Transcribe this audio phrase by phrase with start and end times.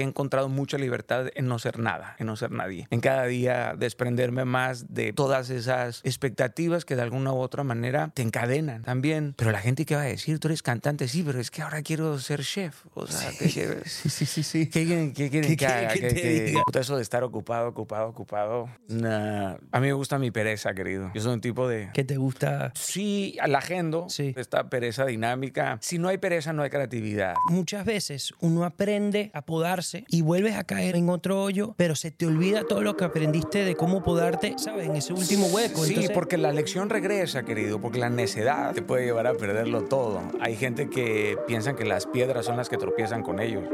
[0.00, 2.86] He encontrado mucha libertad en no ser nada, en no ser nadie.
[2.92, 8.12] En cada día desprenderme más de todas esas expectativas que de alguna u otra manera
[8.14, 9.34] te encadenan también.
[9.36, 11.82] Pero la gente que va a decir, tú eres cantante, sí, pero es que ahora
[11.82, 12.84] quiero ser chef.
[12.94, 13.90] O sea, ¿qué quieres?
[13.98, 14.70] Sí, sí, sí, sí.
[14.70, 15.88] ¿Qué quieren, qué quieren ¿Qué que haga?
[15.88, 18.68] que ¿Qué- qué- Eso de estar ocupado, ocupado, ocupado.
[18.86, 19.56] Nah.
[19.72, 21.10] A mí me gusta mi pereza, querido.
[21.12, 21.90] Yo soy un tipo de...
[21.92, 22.70] ¿Qué te gusta?
[22.76, 24.06] Sí, la agendo.
[24.08, 24.32] Sí.
[24.36, 25.76] Esta pereza dinámica.
[25.82, 27.34] Si no hay pereza, no hay creatividad.
[27.50, 32.10] Muchas veces uno aprende a podarse y vuelves a caer en otro hoyo, pero se
[32.10, 34.88] te olvida todo lo que aprendiste de cómo podarte, ¿sabes?
[34.88, 35.84] En ese último hueco.
[35.84, 39.84] Sí, Entonces, porque la lección regresa, querido, porque la necedad te puede llevar a perderlo
[39.84, 40.20] todo.
[40.40, 43.64] Hay gente que piensa que las piedras son las que tropiezan con ellos.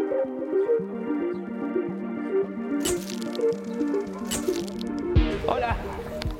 [5.46, 5.76] Hola,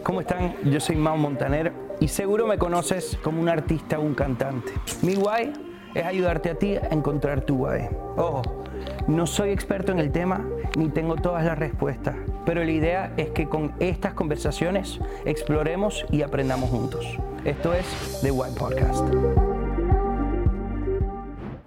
[0.03, 0.57] ¿cómo están?
[0.65, 4.73] Yo soy Mau Montaner y seguro me conoces como un artista o un cantante.
[5.03, 5.53] Mi guay
[5.95, 7.89] es ayudarte a ti a encontrar tu guay.
[8.17, 8.64] Ojo,
[9.07, 13.31] no soy experto en el tema ni tengo todas las respuestas, pero la idea es
[13.31, 17.07] que con estas conversaciones exploremos y aprendamos juntos.
[17.45, 17.85] Esto es
[18.23, 19.05] The Guay Podcast.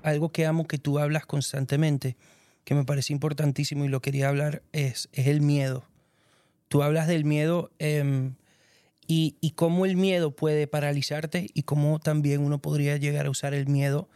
[0.03, 2.17] Algo que amo que tú hablas constantemente,
[2.63, 5.85] que me parece importantísimo y lo quería hablar, es, es el miedo
[6.67, 8.35] tú hablas del miedo em,
[9.07, 13.67] y cómo el miedo puede paralizarte y cómo también uno podría llegar a usar el
[13.67, 14.09] miedo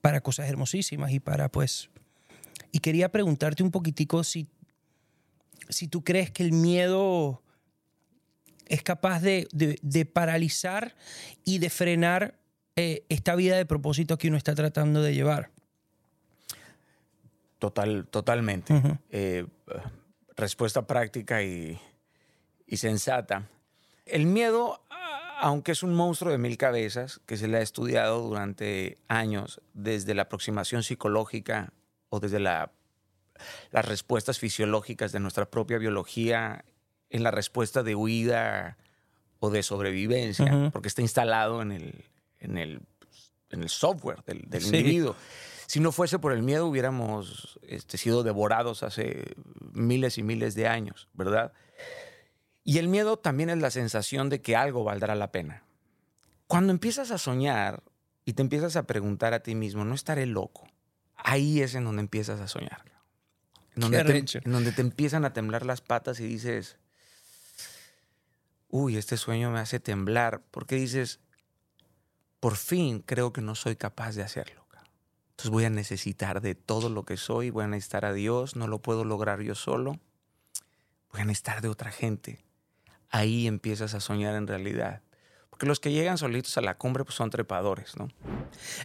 [0.00, 1.89] para cosas hermosísimas y para pues...
[2.72, 4.48] Y quería preguntarte un poquitico si,
[5.68, 7.42] si tú crees que el miedo
[8.66, 10.94] es capaz de, de- de paralizar
[11.44, 12.38] y de frenar
[12.76, 15.50] eh, esta vida de propósito que uno está tratando de llevar.
[17.58, 18.72] Total, totalmente.
[19.10, 19.46] Eh,
[20.36, 21.78] respuesta práctica y,
[22.66, 23.48] y sensata.
[24.06, 24.82] El miedo,
[25.40, 30.14] aunque es un monstruo de mil cabezas que se le ha estudiado durante años desde
[30.14, 31.72] la aproximación psicológica
[32.10, 32.70] o desde la-
[33.70, 36.64] las respuestas fisiológicas de nuestra propia biología
[37.08, 38.76] en la respuesta de huida
[39.38, 42.04] o de sobrevivencia, porque está instalado en el,
[42.38, 42.80] en el,
[43.50, 44.76] en el software del, del Sí.
[44.76, 45.16] individuo.
[45.66, 49.34] Si no fuese por el miedo, hubiéramos este, sido devorados hace
[49.72, 51.52] miles y miles de años, ¿verdad?
[52.64, 55.62] Y el miedo también es la sensación de que algo valdrá la pena.
[56.46, 57.82] Cuando empiezas a soñar
[58.24, 60.68] y te empiezas a preguntar a ti mismo, ¿no estaré loco?
[61.24, 62.84] Ahí es en donde empiezas a soñar.
[63.76, 66.76] En donde, te, en donde te empiezan a temblar las patas y dices,
[68.68, 70.42] uy, este sueño me hace temblar.
[70.50, 71.20] Porque dices,
[72.40, 74.60] por fin creo que no soy capaz de hacerlo.
[75.40, 78.66] Entonces voy a necesitar de todo lo que soy, voy a necesitar a Dios, no
[78.66, 79.98] lo puedo lograr yo solo,
[81.10, 82.44] voy a necesitar de otra gente.
[83.08, 85.00] Ahí empiezas a soñar en realidad.
[85.60, 88.08] Porque los que llegan solitos a la cumbre pues, son trepadores, ¿no?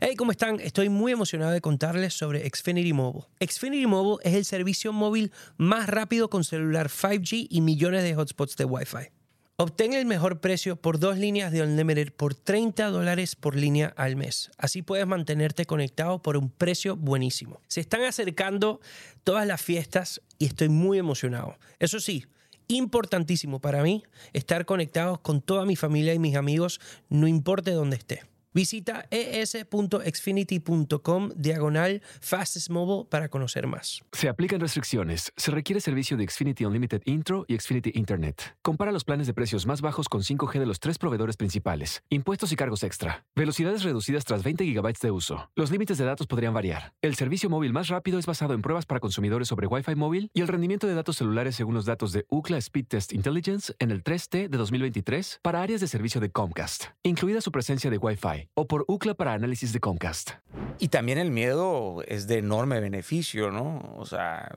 [0.02, 0.60] Hey, ¿cómo están?
[0.60, 3.28] Estoy muy emocionado de contarles sobre Xfinity Mobile.
[3.40, 8.58] Xfinity Mobile es el servicio móvil más rápido con celular 5G y millones de hotspots
[8.58, 9.08] de Wi-Fi.
[9.56, 14.18] Obtén el mejor precio por dos líneas de Unlimited por 30 dólares por línea al
[14.18, 14.52] mes.
[14.58, 17.62] Así puedes mantenerte conectado por un precio buenísimo.
[17.70, 18.82] Se están acercando
[19.24, 21.58] todas las fiestas y estoy muy emocionado.
[21.80, 22.26] Eso sí,
[22.68, 24.04] importantísimo para mí
[24.34, 28.35] estar conectados con toda mi familia y mis amigos, no importa dónde esté.
[28.56, 34.02] Visita es.xfinity.com diagonal fastest mobile para conocer más.
[34.14, 35.34] Se aplican restricciones.
[35.36, 38.56] Se requiere servicio de Xfinity Unlimited Intro y Xfinity Internet.
[38.62, 42.02] Compara los planes de precios más bajos con 5G de los tres proveedores principales.
[42.10, 43.26] Impuestos y cargos extra.
[43.36, 45.52] Velocidades reducidas tras 20 GB de uso.
[45.56, 46.94] Los límites de datos podrían variar.
[47.02, 50.40] El servicio móvil más rápido es basado en pruebas para consumidores sobre Wi-Fi móvil y
[50.40, 54.02] el rendimiento de datos celulares según los datos de UCLA Speed Test Intelligence en el
[54.02, 58.68] 3T de 2023 para áreas de servicio de Comcast, incluida su presencia de Wi-Fi, o
[58.68, 60.32] por UCLA para análisis de Comcast.
[60.80, 63.96] Y también el miedo es de enorme beneficio, ¿no?
[63.98, 64.54] O sea,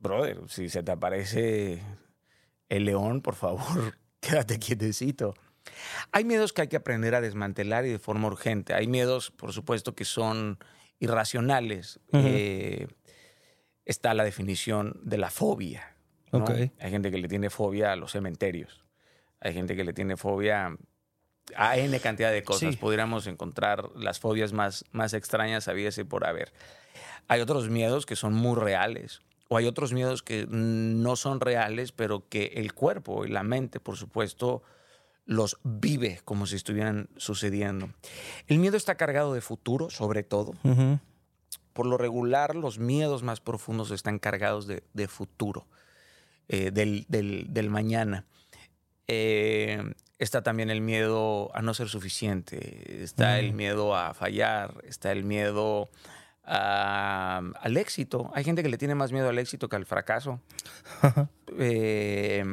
[0.00, 1.82] brother, si se te aparece
[2.68, 5.34] el león, por favor, quédate quietecito.
[6.12, 8.74] Hay miedos que hay que aprender a desmantelar y de forma urgente.
[8.74, 10.58] Hay miedos, por supuesto, que son
[10.98, 12.00] irracionales.
[12.12, 12.22] Ujú.
[12.26, 12.88] Eh,
[13.84, 15.96] está la definición de la fobia.
[16.32, 16.40] ¿no?
[16.40, 16.50] Ok.
[16.50, 18.84] Hay gente que le tiene fobia a los cementerios.
[19.40, 20.76] Hay gente que le tiene fobia
[21.56, 22.74] a N cantidad de cosas.
[22.74, 22.76] Sí.
[22.80, 26.52] Pudiéramos encontrar las fobias más, más extrañas habidas y por haber.
[27.28, 29.20] Hay otros miedos que son muy reales.
[29.48, 33.80] O hay otros miedos que no son reales, pero que el cuerpo y la mente,
[33.80, 34.62] por supuesto,
[35.26, 37.90] los vive como si estuvieran sucediendo.
[38.46, 40.52] El miedo está cargado de futuro, sobre todo.
[40.62, 41.00] Ujú.
[41.72, 45.66] Por lo regular, los miedos más profundos están cargados de, de futuro,
[46.48, 48.26] eh, del, del- del mañana.
[49.08, 49.82] Eh,
[50.20, 53.56] está también el miedo a no ser suficiente, está el Mm.
[53.56, 55.88] miedo a fallar, está el miedo
[56.44, 58.30] a- al éxito.
[58.34, 60.40] Hay gente que le tiene más miedo al éxito que al fracaso.
[61.58, 62.44] Eh,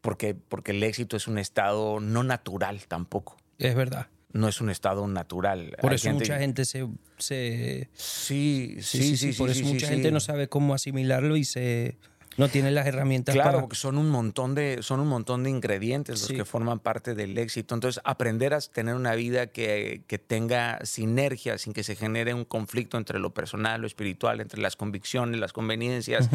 [0.00, 3.36] porque, porque el éxito es un estado no natural tampoco.
[3.58, 4.08] Es verdad.
[4.32, 5.76] No es un estado natural.
[5.80, 6.86] Por Hay eso mucha gente se...
[7.18, 11.98] se Sí, sí, sí, sí, por eso mucha gente no sabe cómo asimilarlo y se
[12.36, 13.60] no tiene las herramientas Claro, para...
[13.60, 16.34] porque son un montón de, son un montón de ingredientes los Sí.
[16.34, 17.74] que forman parte del éxito.
[17.74, 22.44] Entonces, aprender a tener una vida que, que tenga sinergia, sin que se genere un
[22.44, 26.28] conflicto entre lo personal, lo espiritual, entre las convicciones, las conveniencias,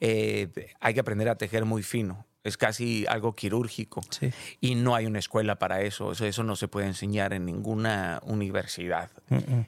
[0.00, 0.48] eh,
[0.80, 2.26] hay que aprender a tejer muy fino.
[2.44, 4.00] Es casi algo quirúrgico.
[4.10, 4.30] Sí.
[4.60, 6.12] Y no hay una escuela para eso.
[6.12, 9.10] Eso, eso no se puede enseñar en ninguna universidad.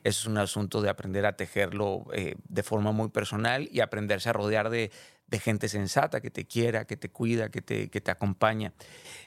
[0.05, 4.32] Es un asunto de aprender a tejerlo eh, de forma muy personal y aprenderse a
[4.32, 4.91] rodear de,
[5.31, 8.73] de gente sensata que te quiera, que te cuida, que te, que te acompaña.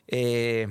[0.07, 0.67] Eh,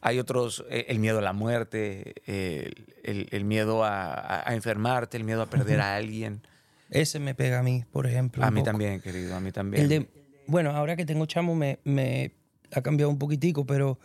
[0.00, 5.42] hay otros, eh, el miedo a la muerte, el, el miedo a, enfermarte, el miedo
[5.42, 6.42] a perder a alguien.
[6.90, 8.44] Ese me pega a mí, por ejemplo.
[8.44, 8.72] A mí poco.
[8.72, 9.84] también, querido, a mí también.
[9.84, 10.08] El de,
[10.46, 12.32] bueno, ahora que tengo chamo me, me
[12.72, 13.98] ha cambiado un poquitico, pero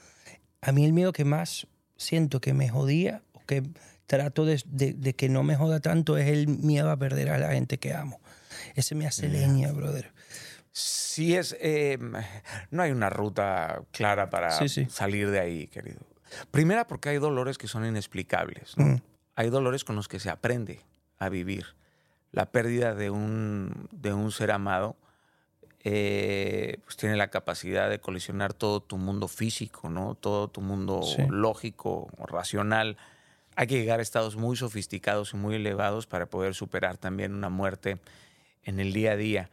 [0.61, 1.67] a mí el miedo que más
[1.97, 3.63] siento que me jodía, o que
[4.05, 7.37] trato de, de- de que no me joda tanto, es el miedo a perder a
[7.39, 8.19] la gente que amo.
[8.75, 10.11] Ese me hace leña, brother.
[10.71, 11.97] Sí es, eh,
[12.71, 14.85] no hay una ruta clara para Sí, sí.
[14.89, 15.99] salir de ahí, querido.
[16.51, 18.77] Primera porque hay dolores que son inexplicables.
[18.77, 18.85] ¿no?
[18.85, 19.01] Mm.
[19.35, 20.81] Hay dolores con los que se aprende
[21.17, 21.65] a vivir.
[22.31, 24.95] La pérdida de un, de un ser amado
[25.83, 30.15] eh, pues tiene la capacidad de colisionar todo tu mundo físico, ¿no?
[30.15, 31.23] todo tu mundo Sí.
[31.29, 32.97] lógico, racional.
[33.55, 37.49] Hay que llegar a estados muy sofisticados y muy elevados para poder superar también una
[37.49, 37.97] muerte
[38.63, 39.49] en el día a día.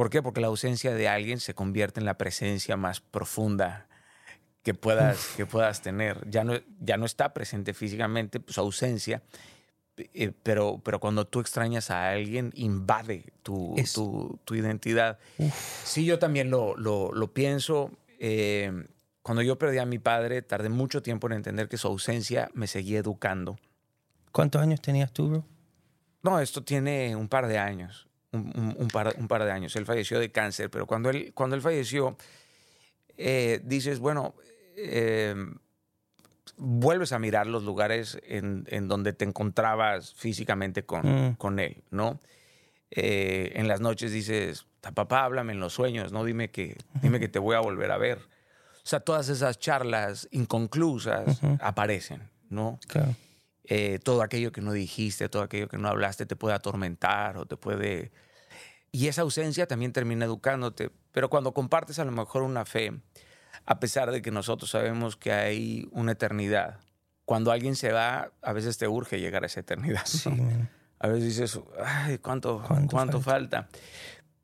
[0.00, 0.22] ¿Por qué?
[0.22, 3.86] Porque la ausencia de alguien se convierte en la presencia más profunda
[4.62, 6.26] que puedas, que puedas tener.
[6.30, 9.22] Ya no, ya no está presente físicamente, su ausencia,
[9.98, 15.18] eh, pero, pero cuando tú extrañas a alguien, invade tu, tu, tu identidad.
[15.84, 17.90] Sí, yo también lo, lo, lo pienso.
[18.18, 18.72] eh,
[19.20, 22.68] cuando yo perdí a mi padre, tardé mucho tiempo en entender que su ausencia me
[22.68, 23.58] seguía educando.
[24.32, 25.44] ¿Cuántos años tenías tú, bro?
[26.22, 28.06] No, esto tiene un par de años.
[28.32, 29.74] Un, un- un par, un par de años.
[29.76, 32.16] Él falleció de cáncer, pero cuando él, cuando él falleció,
[33.16, 34.34] eh, dices, bueno,
[34.76, 35.34] eh,
[36.56, 41.34] vuelves a mirar los lugares en, en donde te encontrabas físicamente con, Mm.
[41.36, 42.20] con él, ¿no?
[42.92, 46.24] Eh, en las noches dices, papá, háblame en los sueños, ¿no?
[46.24, 48.18] Dime que, dime que te voy a volver a ver.
[48.18, 52.78] O sea, todas esas charlas inconclusas aparecen, ¿no?
[52.88, 53.14] Claro.
[53.64, 57.46] Eh, todo aquello que no dijiste, todo aquello que no hablaste te puede atormentar o
[57.46, 58.12] te puede...
[58.92, 60.90] Y esa ausencia también termina educándote.
[61.12, 63.00] Pero cuando compartes a lo mejor una fe,
[63.66, 66.80] a pesar de que nosotros sabemos que hay una eternidad,
[67.24, 70.04] cuando alguien se va, a veces te urge llegar a esa eternidad.
[70.04, 70.42] Sí, ¿no?
[70.42, 70.70] man.
[70.98, 73.68] A veces dices, ay, ¿cuánto, ¿Cuánto cuánto, falta?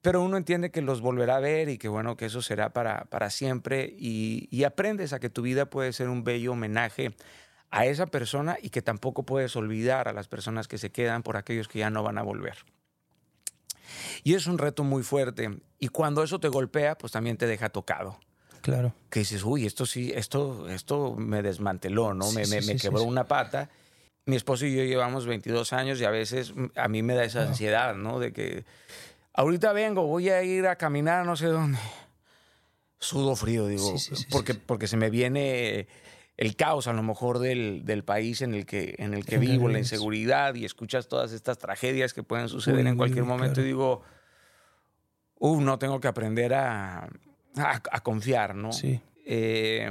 [0.01, 3.05] Pero uno entiende que los volverá a ver y que bueno, que eso será para,
[3.07, 7.15] para siempre y, y aprendes a que tu vida puede ser un bello homenaje
[7.71, 11.37] a esa persona y que tampoco puedes olvidar a las personas que se quedan por
[11.37, 12.57] aquellos que ya no van a volver.
[14.25, 17.69] Y es un reto muy fuerte y cuando eso te golpea, pues también te deja
[17.69, 18.19] tocado.
[18.63, 18.93] Claro.
[19.11, 22.25] Que dices, uy, esto sí, esto, esto me desmanteló, ¿no?
[22.25, 23.71] Sí, me sí, me- sí, me sí, quebró una pata.
[24.25, 27.43] Mi esposo y yo llevamos 22 años y a veces a mí me da esa
[27.43, 28.19] ansiedad, ¿no?
[28.19, 28.65] De que
[29.35, 31.79] ahorita vengo, voy a ir a caminar no sé dónde.
[32.99, 33.95] Sudo frío, digo,
[34.31, 35.87] porque, porque se me viene
[36.37, 39.41] el caos a lo mejor del, del país en el que, en el que En
[39.41, 43.55] vivo, la inseguridad y escuchas todas estas tragedias que pueden suceder Uy, en cualquier momento
[43.55, 43.63] claro.
[43.65, 44.03] y digo,
[45.39, 47.05] uh, no tengo que aprender a,
[47.57, 48.73] a, a confiar, ¿no?
[48.73, 49.01] Sí.
[49.25, 49.91] Eh,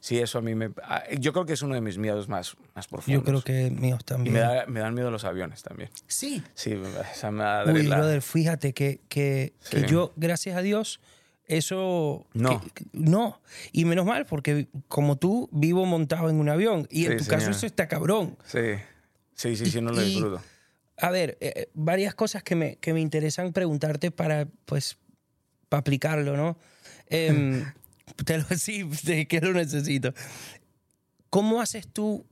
[0.00, 0.70] sí, eso a mí me...
[0.82, 3.22] ah, Yo creo que es uno de mis miedos más, más profundos.
[3.22, 4.32] Yo creo que míos Y también.
[4.34, 5.90] me, da- me dan miedo los aviones también.
[6.06, 6.42] Sí.
[6.54, 6.74] Sí,
[7.12, 7.64] esa.
[7.66, 11.00] Uy, la- brother, fíjate que, que, que yo, gracias a Dios,
[11.46, 12.26] eso...
[12.34, 12.60] No.
[12.74, 13.40] que- no.
[13.72, 16.86] Y menos mal, porque como tú, vivo montado en un avión.
[16.90, 18.36] Y en tu caso eso está cabrón.
[18.44, 18.58] Sí,
[19.34, 20.42] sí, sí, sí, no lo Y- disfruto.
[20.98, 24.96] A ver, eh, eh, varias cosas que me, que me interesan preguntarte para, pues,
[25.68, 26.56] para aplicarlo, ¿no?
[27.08, 27.64] Em,
[28.24, 30.14] te lo, sí, sí, que lo necesito.
[31.30, 32.24] ¿Cómo haces tú,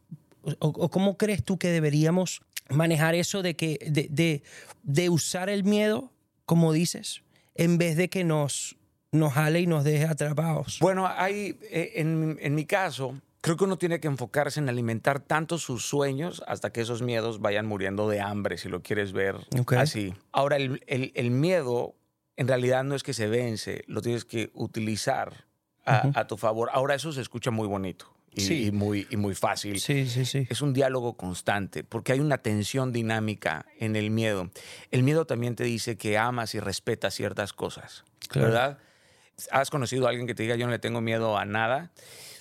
[0.42, 2.40] o, o cómo crees tú que deberíamos
[2.71, 4.42] manejar eso de, que, de, de,
[4.83, 6.11] de usar el miedo,
[6.47, 7.23] como dices,
[7.54, 8.76] en vez de que nos,
[9.14, 10.78] nos jale y nos deje atrapados?
[10.80, 15.21] Bueno, hay, eh, en, en mi caso, creo que uno tiene que enfocarse en alimentar
[15.21, 19.37] tanto sus sueños hasta que esos miedos vayan muriendo de hambre, si lo quieres ver
[19.78, 20.14] así.
[20.33, 21.94] Ahora, el, el- el miedo
[22.37, 25.44] en realidad no es que se vence, lo tienes que utilizar
[25.87, 26.68] a, a tu favor.
[26.73, 28.11] Ahora, eso se escucha muy bonito.
[28.37, 28.64] y, Sí.
[28.66, 29.78] y muy, y muy fácil.
[29.78, 30.49] Sí, sí, sí.
[30.50, 34.50] Es un diálogo constante, porque hay una tensión dinámica en el miedo.
[34.90, 38.49] El miedo también te dice que amas y respetas ciertas cosas, Claro.
[38.49, 38.78] ¿verdad?
[39.50, 41.91] ¿Has conocido a alguien que te diga yo no le tengo miedo a nada?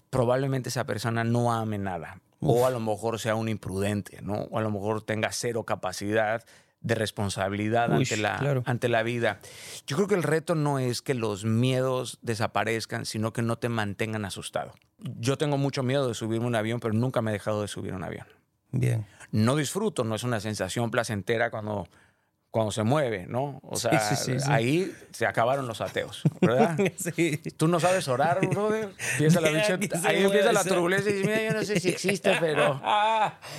[0.10, 2.22] Probablemente esa persona no ame nada.
[2.40, 4.34] O a lo mejor sea un imprudente, ¿no?
[4.34, 6.44] O a lo mejor tenga cero capacidad
[6.82, 8.64] de responsabilidad Uy, ante, la, claro.
[8.66, 9.40] ante la vida.
[9.88, 13.70] Yo creo que el reto no es que los miedos desaparezcan, sino que no te
[13.70, 14.74] mantengan asustado.
[15.00, 17.70] Yo tengo mucho miedo de subirme a un avión, pero nunca me he dejado de
[17.70, 18.28] subir a un avión.
[18.72, 19.06] Bien.
[19.32, 21.88] No disfruto, no es una sensación placentera cuando,
[22.54, 23.60] cuando se mueve, ¿no?
[23.64, 24.46] O sea, sí, sí, sí.
[24.48, 26.78] ahí se acabaron los ateos, ¿verdad?
[26.98, 27.38] sí.
[27.58, 28.94] Tú no sabes orar, brother.
[29.14, 32.32] Empieza la bicha- ahí empieza la turbulencia y dices, mira, yo no sé si existe,
[32.40, 32.80] pero,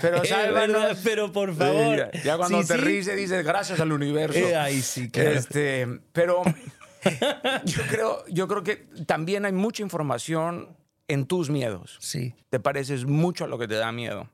[0.01, 0.77] pero sálvanos.
[0.83, 1.97] verdad, pero por favor.
[1.97, 4.39] Ya, ya cuando te ríes dices gracias al universo.
[4.39, 5.31] Eh, ay, sí, claro.
[5.33, 6.43] Este, pero
[7.65, 10.69] yo creo, yo creo que también hay mucha información
[11.09, 11.97] en tus miedos.
[11.99, 12.33] Sí.
[12.49, 14.29] Te pareces mucho a lo que te da miedo.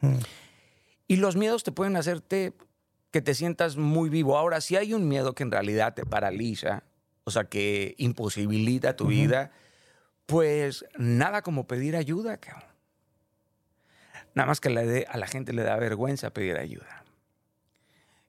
[0.00, 0.16] Mm.
[1.06, 2.52] Y los miedos te pueden hacerte
[3.10, 4.36] que te sientas muy vivo.
[4.38, 6.84] Ahora, si hay un miedo que en realidad te paraliza,
[7.24, 9.50] o sea, que imposibilita tu vida,
[10.26, 12.68] pues nada como pedir ayuda, cabrón.
[14.34, 14.68] Nada más que
[15.08, 17.04] a la gente le da vergüenza pedir ayuda.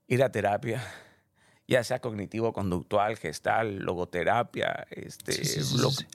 [0.07, 0.81] Ir a terapia,
[1.67, 6.05] ya sea cognitivo-conductual, gestal, logoterapia, este, Sí, sí, sí, lo- sí.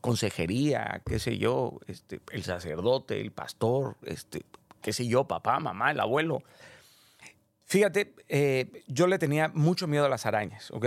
[0.00, 4.44] consejería, qué sé yo, este, el sacerdote, el pastor, este,
[4.80, 6.42] qué sé yo, papá, mamá, el abuelo.
[7.66, 10.86] Fíjate, eh, yo le tenía mucho miedo a las arañas, ¿ok?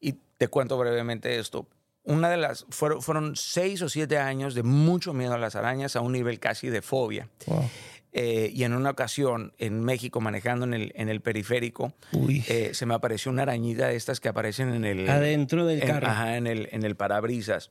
[0.00, 1.66] Y te cuento brevemente esto.
[2.04, 5.94] Una de las, fueron, fueron seis o siete años de mucho miedo a las arañas
[5.94, 7.28] a un nivel casi de fobia.
[7.46, 7.70] Wow.
[8.14, 11.94] Eh, y en una ocasión en México, manejando en el, en el periférico,
[12.48, 15.08] eh, se me apareció una arañita de estas que aparecen en el...
[15.08, 16.08] Adentro del en- carro.
[16.08, 17.70] Ajá, en el, en el parabrisas.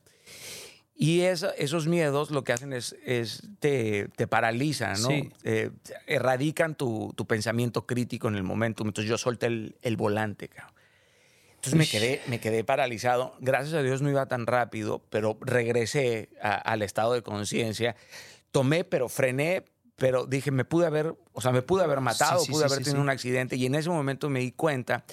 [1.04, 5.08] Y esos miedos lo que hacen es, es te, te paralizan, ¿no?
[5.08, 5.32] Sí.
[5.42, 5.70] Eh,
[6.06, 8.84] erradican tu, tu pensamiento crítico en el momento.
[8.84, 10.74] Entonces yo solté el, el volante, cabrón.
[11.56, 13.34] Entonces me quedé, me quedé paralizado.
[13.40, 17.96] Gracias a Dios no iba tan rápido, pero regresé a- al estado de conciencia.
[18.52, 19.64] Tomé, pero frené,
[19.96, 22.72] pero dije, me pude haber, o sea, me pude haber matado, Sí, sí, pude sí,
[22.74, 23.56] haber tenido un accidente.
[23.56, 25.04] Y en ese momento me di cuenta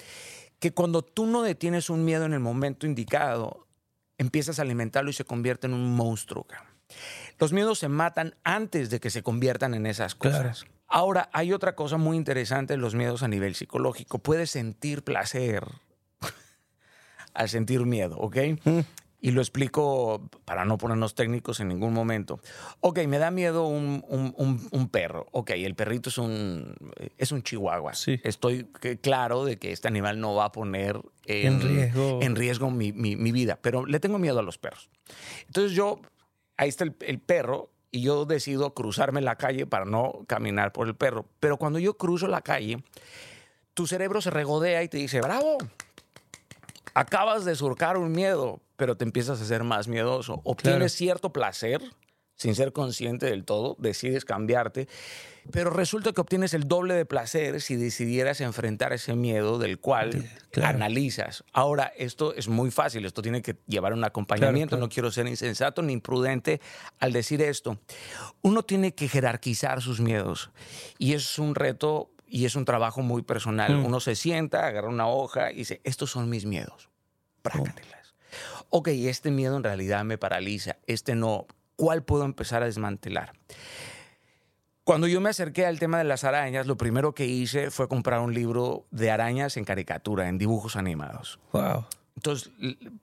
[0.60, 3.66] que cuando tú no detienes un miedo en el momento indicado,
[4.20, 6.46] empiezas a alimentarlo y se convierte en un monstruo.
[7.38, 10.36] Los miedos se matan antes de que se conviertan en esas Claro.
[10.50, 10.66] cosas.
[10.86, 14.18] Ahora, hay otra cosa muy interesante en los miedos a nivel psicológico.
[14.18, 15.64] Puedes sentir placer
[17.34, 18.36] al sentir miedo, ¿ok?
[18.64, 18.80] Mm.
[19.22, 22.40] Y lo explico para no ponernos técnicos en ningún momento.
[22.80, 25.26] Ok, me da miedo un, un- un- un perro.
[25.32, 26.74] Ok, el perrito es un,
[27.18, 27.92] es un chihuahua.
[27.94, 28.18] Sí.
[28.24, 28.64] Estoy
[29.02, 32.20] claro de que este animal no va a poner En riesgo.
[32.22, 34.88] en riesgo mi, mi- mi vida, pero le tengo miedo a los perros.
[35.46, 36.00] Entonces yo,
[36.56, 40.86] ahí está el, el perro y yo decido cruzarme la calle para no caminar por
[40.88, 41.26] el perro.
[41.40, 42.82] Pero cuando yo cruzo la calle,
[43.74, 45.58] tu cerebro se regodea y te dice, bravo,
[46.94, 50.40] acabas de surcar un miedo, pero te empiezas a ser más miedoso.
[50.44, 50.88] Obtienes Claro.
[50.98, 51.80] cierto placer
[52.36, 54.88] sin ser consciente del todo, decides cambiarte,
[55.52, 60.26] pero resulta que obtienes el doble de placer si decidieras enfrentar ese miedo del cual
[60.50, 60.76] Claro.
[60.76, 61.44] analizas.
[61.52, 64.86] Ahora, esto es muy fácil, esto tiene que llevar un acompañamiento, claro.
[64.86, 66.62] no quiero ser insensato ni imprudente
[66.98, 67.78] al decir esto.
[68.40, 70.50] Uno tiene que jerarquizar sus miedos
[70.96, 73.76] y es un reto y es un trabajo muy personal.
[73.76, 73.86] Mm.
[73.86, 76.88] Uno se sienta, agarra una hoja y dice, estos son mis miedos,
[77.42, 78.14] prácatelas.
[78.70, 81.46] Ok, este miedo en realidad me paraliza, este no.
[81.76, 83.32] ¿Cuál puedo empezar a desmantelar?
[84.84, 88.20] Cuando yo me acerqué al tema de las arañas, lo primero que hice fue comprar
[88.20, 91.40] un libro de arañas en caricatura, en dibujos animados.
[91.52, 91.86] Wow.
[92.16, 92.50] Entonces,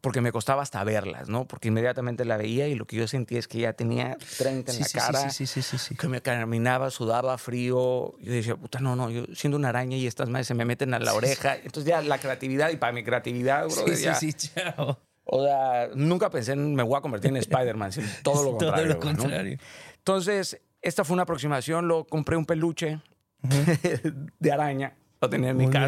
[0.02, 1.48] porque me costaba hasta verlas, ¿no?
[1.48, 4.76] Porque inmediatamente la veía y lo que yo sentía es que ya tenía 30 en
[4.78, 5.96] Sí, la sí, sí, cara, sí, sí, sí, sí.
[5.96, 8.14] que me caminaba, sudaba frío.
[8.20, 10.94] Yo decía, puta, no, no, yo siendo una araña y estas madres se me meten
[10.94, 11.56] a la oreja.
[11.56, 15.00] Entonces ya la creatividad, y para mi creatividad, bro, Sí, sí, ya, sí, chao.
[15.24, 18.58] o sea, nunca pensé en me voy a convertir en Spider-Man, sino todo lo Todo
[18.60, 18.88] contrario.
[18.88, 19.18] lo güey, ¿no?
[19.20, 19.58] contrario.
[19.98, 21.88] Entonces, esta fue una aproximación.
[21.88, 23.02] Lo compré un peluche
[24.40, 25.84] de araña, lo tenía en mi Muy bien.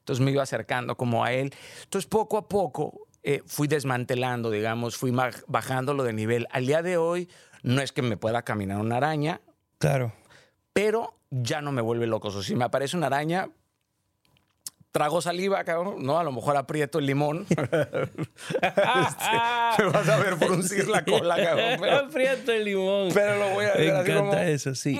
[0.00, 1.54] Entonces me iba acercando como a él.
[1.84, 5.14] Entonces, poco a poco eh, fui desmantelando, digamos, fui
[5.46, 6.46] bajándolo de nivel.
[6.50, 7.28] Al día de hoy,
[7.62, 9.40] no es que me pueda caminar una araña,
[9.78, 10.12] Claro.
[10.72, 12.28] pero ya no me vuelve loco.
[12.28, 13.50] O sea, si me aparece una araña,
[14.90, 16.18] trago saliva, cabrón, ¿no?
[16.18, 17.46] A lo mejor aprieto el limón.
[18.60, 21.76] Este, me vas a ver fruncir la cola, cabrón.
[21.80, 23.08] Pero, Aprieto el limón.
[23.14, 24.34] pero lo voy a Me ver encanta como...
[24.34, 24.98] eso, sí.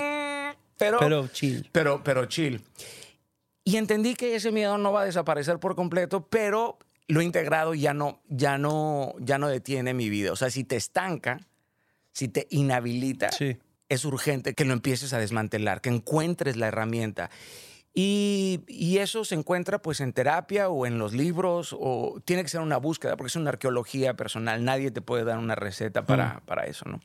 [0.78, 1.69] Pero, Pero chill.
[1.73, 2.62] pero, pero chill.
[3.64, 7.93] Y entendí que ese miedo no va a desaparecer por completo, pero lo integrado ya
[7.95, 10.33] no, ya no, ya no detiene mi vida.
[10.33, 11.40] O sea, si te estanca,
[12.12, 13.59] si te inhabilita, Sí.
[13.88, 17.31] es urgente que lo empieces a desmantelar, que encuentres la herramienta.
[17.93, 22.49] Y, y eso se encuentra pues en terapia o en los libros o tiene que
[22.49, 24.64] ser una búsqueda porque es una arqueología personal.
[24.64, 27.00] Nadie te puede dar una receta para, para eso, ¿no?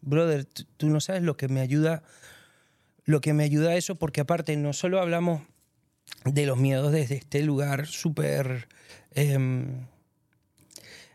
[0.00, 2.02] Brother, tú no sabes lo que me ayuda,
[3.04, 5.42] lo que me ayuda a eso, porque aparte no solo hablamos
[6.24, 8.68] de los miedos desde este lugar súper
[9.14, 9.86] em,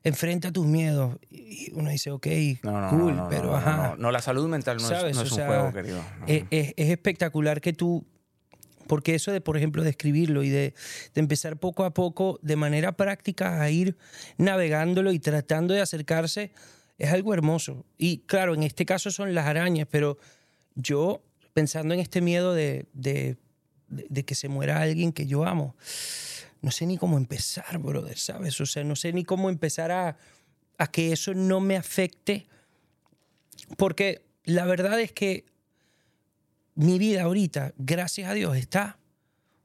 [0.04, 2.28] enfrenta tus miedos y uno dice, ok,
[2.64, 3.96] No, no, cool, no, pero ajá.
[3.98, 5.16] no, la salud mental no es, ¿Sabes?
[5.16, 6.02] no O es un sea, juego, querido.
[6.28, 8.06] Es, es- es espectacular que tú,
[8.88, 10.74] porque eso de, por ejemplo, de escribirlo y de,
[11.14, 13.98] de empezar poco a poco, de manera práctica, a ir
[14.38, 16.52] navegándolo y tratando de acercarse,
[16.98, 17.86] es algo hermoso.
[17.98, 20.18] Y claro, en este caso son las arañas, pero
[20.76, 21.22] yo,
[21.54, 23.36] pensando en este miedo de, de,
[23.88, 25.76] de- de que se muera alguien que yo amo,
[26.62, 28.60] no sé ni cómo empezar, brother, ¿sabes?
[28.62, 30.18] O sea, no sé ni cómo empezar a,
[30.78, 32.48] a que eso no me afecte,
[33.78, 35.46] porque la verdad es que
[36.76, 39.00] mi vida ahorita, gracias a Dios, está,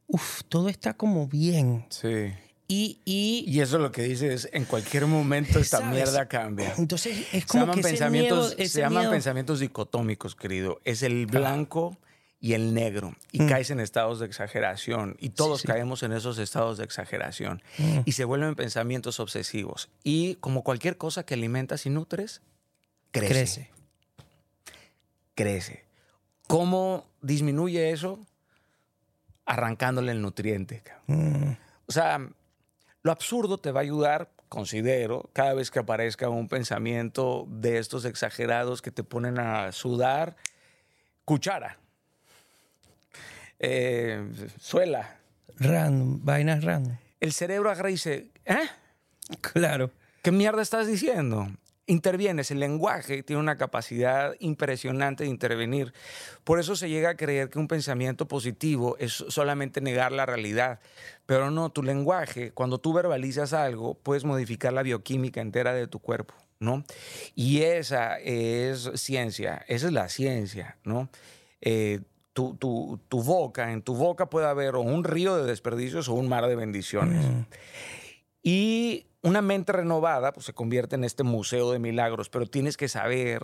[0.07, 1.85] uf, todo está como bien.
[1.91, 2.33] Sí.
[2.69, 5.95] Y, y, Y eso lo que dices, en cualquier momento esta ¿Sabes?
[5.95, 6.73] mierda cambia.
[6.79, 10.81] entonces es Se como llaman, que ese pensamientos, miedo, se llaman miedo- pensamientos dicotómicos, querido.
[10.85, 11.99] Es el blanco
[12.43, 13.15] y el negro.
[13.31, 13.49] Y Mm.
[13.49, 15.17] caes en estados de exageración.
[15.21, 15.67] Y todos sí.
[15.69, 17.63] caemos en esos estados de exageración.
[17.79, 18.01] Mm.
[18.05, 19.89] Y se vuelven pensamientos obsesivos.
[20.03, 22.43] Y como cualquier cosa que alimentas y nutres,
[23.13, 23.29] crece.
[23.33, 23.71] crece.
[25.35, 25.85] crece.
[26.49, 28.19] ¿Cómo disminuye eso?
[29.47, 30.83] Arrancándole el nutriente.
[31.07, 31.53] Mm,
[31.87, 32.19] O sea,
[33.03, 38.05] lo absurdo te va a ayudar, considero, cada vez que aparezca un pensamiento de estos
[38.05, 40.37] exagerados que te ponen a sudar.
[41.25, 41.79] Cuchara.
[43.63, 44.21] Eh,
[44.61, 45.19] suela.
[45.57, 46.97] random, vainas random.
[47.21, 48.69] El cerebro agarra y dice, ¿eh?
[49.41, 49.93] Claro.
[50.23, 51.49] ¿Qué mierda estás diciendo?
[51.87, 55.93] Intervienes, el lenguaje tiene una capacidad impresionante de intervenir.
[56.43, 60.81] Por eso se llega a creer que un pensamiento positivo es solamente negar la realidad.
[61.27, 66.01] Pero no, tu lenguaje, cuando tú verbalizas algo, puedes modificar la bioquímica entera de tu
[66.01, 66.85] cuerpo, ¿no?
[67.37, 71.09] Y esa es ciencia, esa es la ciencia, ¿no?
[71.61, 72.01] Eh,
[72.33, 76.15] tu, tu- tu boca, en tu boca puede haber o un río de desperdicios o
[76.15, 77.25] un mar de bendiciones.
[77.27, 77.41] Mm,
[78.43, 82.89] Y una mente renovada pues, se convierte en este museo de milagros, pero tienes que
[82.89, 83.43] saber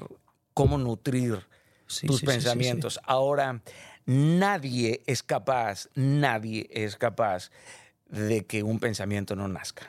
[0.55, 1.47] cómo nutrir
[1.87, 2.99] sí, tus sí, sí, pensamientos.
[3.05, 3.61] Ahora,
[4.07, 7.51] nadie es capaz, nadie es capaz
[8.09, 9.89] de que un pensamiento no nazca.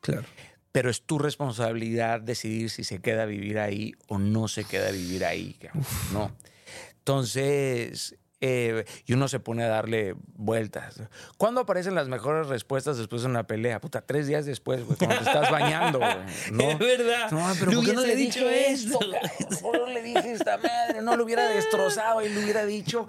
[0.00, 0.24] Claro.
[0.72, 4.88] Pero es tu responsabilidad decidir si se queda a vivir ahí o no se queda
[4.88, 5.56] a vivir ahí.
[6.12, 6.30] ¿no?
[6.98, 11.00] Entonces, eh, y uno se pone a darle vueltas.
[11.36, 13.80] ¿Cuándo aparecen las mejores respuestas después de una pelea?
[13.80, 16.16] Puta, tres días después, güey, cuando te estás bañando, güey.
[16.50, 16.70] ¿no?
[16.70, 17.30] Es verdad.
[17.30, 18.98] No, pero ¿por qué no le dicho dije esto.
[19.62, 21.02] ¿Por no le dije esta madre?
[21.02, 23.06] No lo hubiera destrozado y lo hubiera dicho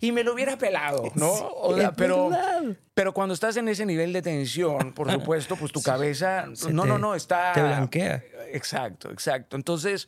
[0.00, 1.32] y me lo hubiera pelado, ¿no?
[1.32, 2.62] O sea, es pero, verdad.
[2.92, 6.98] pero cuando estás en ese nivel de tensión, por supuesto, pues tu cabeza, no, no,
[6.98, 7.52] no, está...
[7.54, 8.22] te blanquea.
[8.52, 9.56] Exacto, exacto.
[9.56, 10.06] Entonces,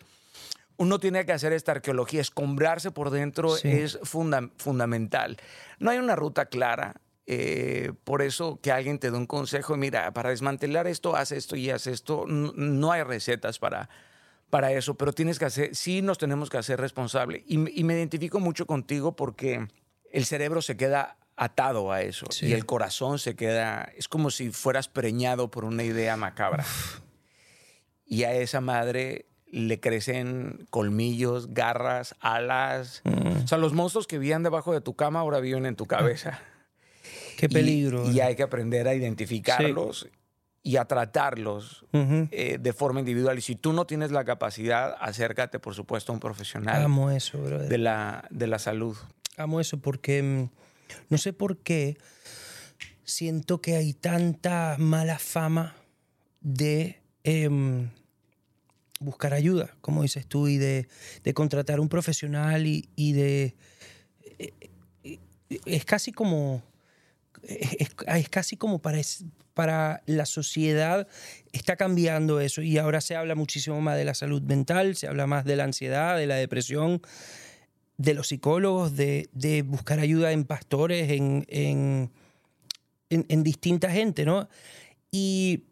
[0.78, 3.68] uno tiene que hacer esta arqueología, escombrarse por dentro Sí.
[3.68, 5.36] es funda- fundamental.
[5.78, 6.94] No hay una ruta clara.
[7.30, 11.56] eh, por eso que alguien te dé un consejo, mira, para desmantelar esto, haz esto
[11.56, 12.24] y haz esto.
[12.26, 13.90] No hay recetas para,
[14.48, 17.44] para eso, pero tienes que hacer, sí nos tenemos que hacer responsable.
[17.46, 19.68] Y, me- y me identifico mucho contigo porque
[20.10, 22.46] el cerebro se queda atado a eso Sí.
[22.46, 26.64] y el corazón se queda, es como si fueras preñado por una idea macabra.
[28.06, 33.02] Y a esa madre le crecen colmillos, garras, alas.
[33.04, 33.44] Mm.
[33.44, 36.40] O sea, los monstruos que vivían debajo de tu cama ahora viven en tu cabeza.
[37.38, 38.10] Qué Y- peligro.
[38.10, 40.08] Y, hay que aprender a identificarlos
[40.62, 43.38] y a tratarlos eh, de forma individual.
[43.38, 47.38] Y si tú no tienes la capacidad, acércate, por supuesto, a un profesional Amo eso,
[47.40, 47.68] brother.
[47.68, 48.96] de la, de la salud.
[49.36, 50.50] Amo eso porque mm,
[51.08, 51.96] no sé por qué
[53.04, 55.74] siento que hay tanta mala fama
[56.40, 57.88] de em,
[59.00, 60.88] buscar ayuda, como dices tú, y de,
[61.34, 63.54] contratar un profesional y, de...
[64.38, 65.18] eh,
[65.66, 66.62] Es casi como...
[67.42, 68.98] Es, casi como para,
[69.54, 71.06] para la sociedad
[71.52, 75.26] está cambiando eso y ahora se habla muchísimo más de la salud mental, se habla
[75.26, 77.00] más de la ansiedad, de la depresión,
[77.96, 82.10] de los psicólogos, de, de buscar ayuda en pastores, en, en,
[83.10, 84.48] en- en distinta gente, ¿no?
[85.10, 85.64] Y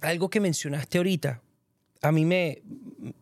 [0.00, 1.42] algo que mencionaste ahorita,
[2.04, 2.62] a mí me,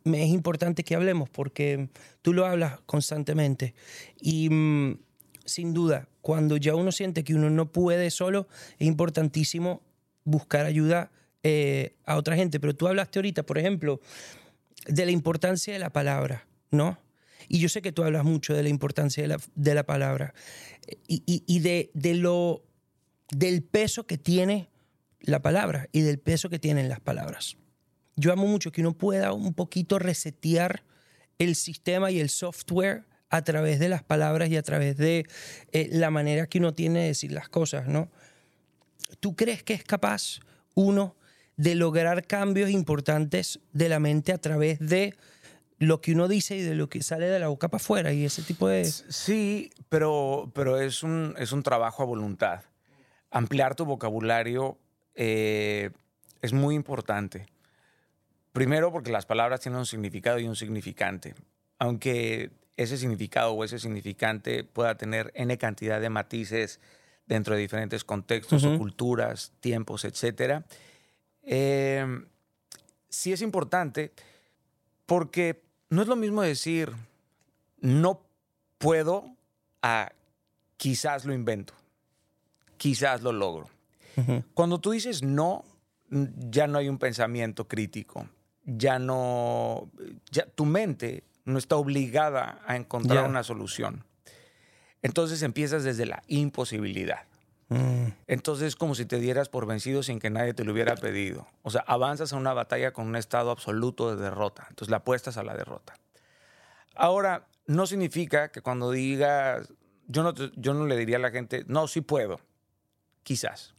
[0.04, 1.88] es importante que hablemos porque
[2.20, 3.74] tú lo hablas constantemente.
[4.20, 4.98] Y mm,
[5.44, 9.82] sin duda, cuando ya uno siente que uno no puede solo, es importantísimo
[10.24, 11.12] buscar ayuda
[11.44, 12.58] eh, a otra gente.
[12.58, 14.00] Pero tú hablaste ahorita, por ejemplo,
[14.86, 16.98] de la importancia de la palabra, ¿no?
[17.48, 20.34] Y yo sé que tú hablas mucho de la importancia de la, de la palabra
[21.06, 22.64] y, y- y de, de lo,
[23.30, 24.68] del peso que tiene
[25.20, 27.56] la palabra y del peso que tienen las palabras.
[28.16, 30.82] Yo amo mucho que uno pueda un poquito resetear
[31.38, 35.26] el sistema y el software a través de las palabras y a través de
[35.72, 38.10] eh, la manera que uno tiene de decir las cosas, ¿no?
[39.20, 40.40] ¿Tú crees que es capaz
[40.74, 41.16] uno
[41.56, 45.14] de lograr cambios importantes de la mente a través de
[45.78, 48.24] lo que uno dice y de lo que sale de la boca para afuera y
[48.24, 48.84] ese tipo de...
[48.84, 52.60] Sí, pero, pero es, un, es un trabajo a voluntad.
[53.30, 54.78] Ampliar tu vocabulario
[55.14, 55.90] eh,
[56.40, 57.46] es muy importante.
[58.52, 61.34] Primero porque las palabras tienen un significado y un significante.
[61.78, 66.80] Aunque ese significado o ese significante pueda tener N cantidad de matices
[67.26, 70.64] dentro de diferentes contextos o culturas, tiempos, etc.
[73.08, 74.12] sí es importante
[75.06, 76.92] porque no es lo mismo decir
[77.80, 78.22] no
[78.78, 79.36] puedo
[79.82, 80.12] a
[80.76, 81.74] quizás lo invento,
[82.76, 83.68] quizás lo logro.
[84.54, 85.64] Cuando tú dices no,
[86.10, 88.26] ya no hay un pensamiento crítico,
[88.64, 89.90] ya no,
[90.30, 94.04] ya tu mente no está obligada a encontrar una solución.
[95.02, 97.24] Entonces empiezas desde la imposibilidad.
[97.68, 100.94] Mm, Entonces es como si te dieras por vencido sin que nadie te lo hubiera
[100.94, 101.46] pedido.
[101.62, 104.66] O sea, avanzas a una batalla con un estado absoluto de derrota.
[104.68, 105.94] Entonces la apuestas a la derrota.
[106.94, 109.72] Ahora, no significa que cuando digas,
[110.06, 112.40] yo no, yo no le diría a la gente, no, sí puedo.
[113.22, 113.74] Quizás.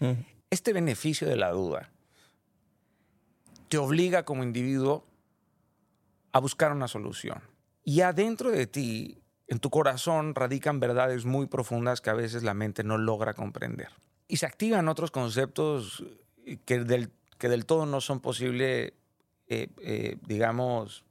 [0.00, 0.12] mm,
[0.50, 1.90] Este beneficio de la duda
[3.72, 5.02] te obliga como individuo
[6.32, 7.40] a buscar una solución.
[7.82, 12.52] Y adentro de ti, en tu corazón, radican verdades muy profundas que a veces la
[12.52, 13.88] mente no logra comprender.
[14.28, 16.04] Y se activan otros conceptos
[16.66, 18.92] que del, que del todo no son posibles,
[19.46, 21.06] eh, eh, digamos,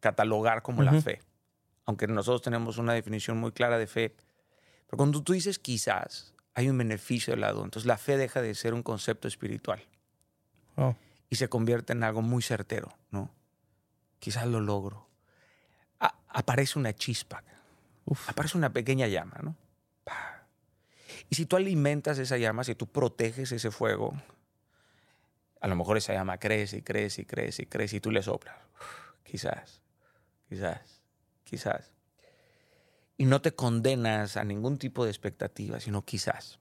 [0.00, 1.22] catalogar como la fe.
[1.86, 4.14] Aunque nosotros tenemos una definición muy clara de fe.
[4.84, 7.64] Pero cuando tú dices quizás, hay un beneficio de la duda.
[7.64, 9.82] Entonces la fe deja de ser un concepto espiritual
[10.76, 10.94] oh,
[11.32, 13.30] y se convierte en algo muy certero, ¿no?
[14.18, 15.08] Quizás lo logro.
[15.98, 17.42] A- aparece una chispa,
[18.04, 19.56] uf, aparece una pequeña llama, ¿no?
[21.30, 24.12] Y si tú alimentas esa llama, si tú proteges ese fuego,
[25.62, 28.22] a lo mejor esa llama crece y crece y crece y crece y tú le
[28.22, 28.58] soplas.
[28.78, 29.80] Uf, quizás,
[30.50, 31.00] quizás,
[31.44, 31.92] quizás.
[33.16, 36.58] Y no te condenas a ningún tipo de expectativa, sino quizás.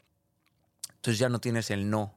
[0.95, 2.13] Entonces ya no tienes el no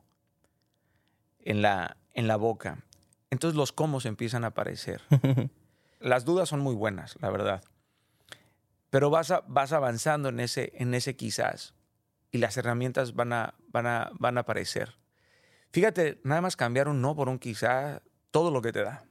[1.40, 2.85] en la, en la boca.
[3.31, 5.03] Entonces los cómo empiezan a aparecer.
[6.00, 7.64] Las dudas son muy buenas, la verdad.
[8.90, 11.74] Pero vas, a- vas avanzando en ese, en ese quizás
[12.31, 14.96] y las herramientas van a, van, a, van a aparecer.
[15.72, 19.05] Fíjate, nada más cambiar un no por un quizás, todo lo que te da.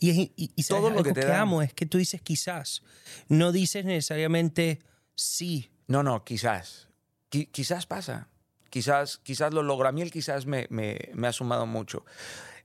[0.00, 2.22] Y, es- y- y ¿sabes Todo lo que te que amo es que tú dices
[2.22, 2.82] quizás,
[3.28, 4.80] no dices necesariamente
[5.14, 5.70] sí.
[5.88, 6.88] No, no, quizás.
[7.30, 8.28] Qui- quizás pasa.
[8.70, 9.90] Quizás, quizás lo logra.
[9.90, 12.04] A mí el quizás me, me, me ha sumado mucho.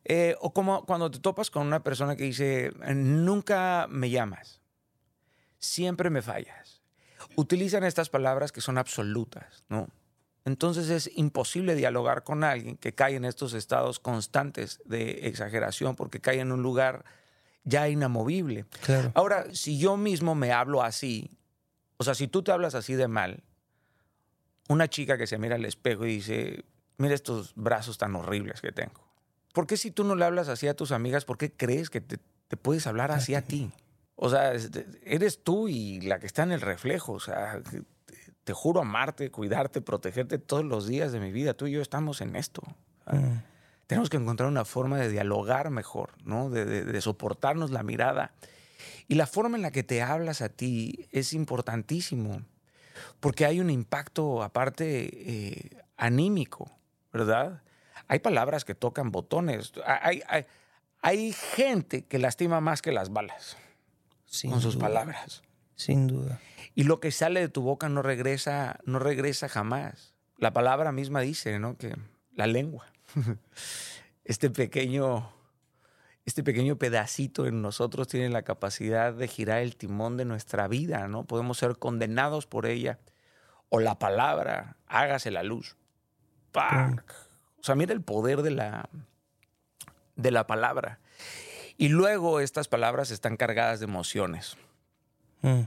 [0.04, 4.62] Eh, o como cuando te topas con una persona que dice, nunca me llamas,
[5.60, 6.82] siempre me fallas.
[7.36, 9.88] Utilizan estas palabras que son absolutas, ¿no?
[10.44, 16.20] Entonces es imposible dialogar con alguien que cae en estos estados constantes de exageración porque
[16.20, 17.06] cae en un lugar
[17.64, 18.66] ya inamovible.
[18.84, 19.12] Claro.
[19.14, 21.38] Ahora, si yo mismo me hablo así,
[21.98, 23.44] o sea, si tú te hablas así de mal,
[24.72, 26.64] una chica que se mira al espejo y dice,
[26.98, 29.02] mira estos brazos tan horribles que tengo.
[29.54, 32.00] ¿Por qué si tú no le hablas así a tus amigas, por qué crees que
[32.02, 33.72] te, te puedes hablar así a ti?
[34.16, 34.70] O sea, es-
[35.04, 37.14] eres tú y la que está en el reflejo.
[37.14, 37.84] O sea, te,
[38.44, 41.54] te juro amarte, cuidarte, protegerte todos los días de mi vida.
[41.54, 42.62] Tú y yo estamos en esto.
[43.12, 43.40] Mm,
[43.88, 46.50] Tenemos que encontrar una forma de dialogar mejor, ¿no?
[46.50, 48.32] De, de- de soportarnos la mirada.
[49.10, 52.42] Y la forma en la que te hablas a ti es importantísimo,
[53.20, 56.72] porque hay un impacto aparte eh, anímico,
[57.14, 57.62] ¿verdad?
[58.08, 59.72] Hay palabras que tocan botones.
[59.86, 60.46] Hay, hay-
[61.04, 63.58] hay gente que lastima más que las balas
[64.26, 65.42] sin con sus duda, palabras.
[65.76, 66.40] Sin duda.
[66.76, 70.14] Y lo que sale de tu boca no regresa, no regresa jamás.
[70.38, 71.76] La palabra misma dice, ¿no?
[71.78, 71.96] Que
[72.34, 72.86] la lengua,
[74.26, 75.32] este pequeño,
[76.26, 81.08] este pequeño pedacito en nosotros tiene la capacidad de girar el timón de nuestra vida,
[81.08, 81.26] ¿no?
[81.26, 83.00] Podemos ser condenados por ella.
[83.70, 85.78] O la palabra, hágase la luz.
[86.52, 87.16] ¡Pac!
[87.60, 88.90] O sea, mira el poder de la,
[90.16, 91.00] de la palabra.
[91.78, 94.58] Y luego estas palabras están cargadas de emociones
[95.42, 95.62] Mm,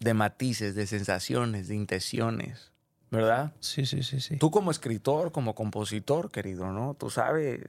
[0.00, 2.72] de matices, de sensaciones, de intenciones,
[3.10, 3.52] ¿verdad?
[3.60, 4.36] Sí, sí, sí, sí.
[4.36, 6.94] Tú como escritor, como compositor, querido, ¿no?
[6.94, 7.60] Tú sabes,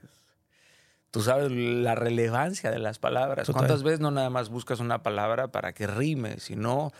[1.12, 3.46] Tú sabes la relevancia de las palabras.
[3.46, 3.60] Total.
[3.60, 6.90] ¿Cuántas veces no nada más buscas una palabra para que rime, sino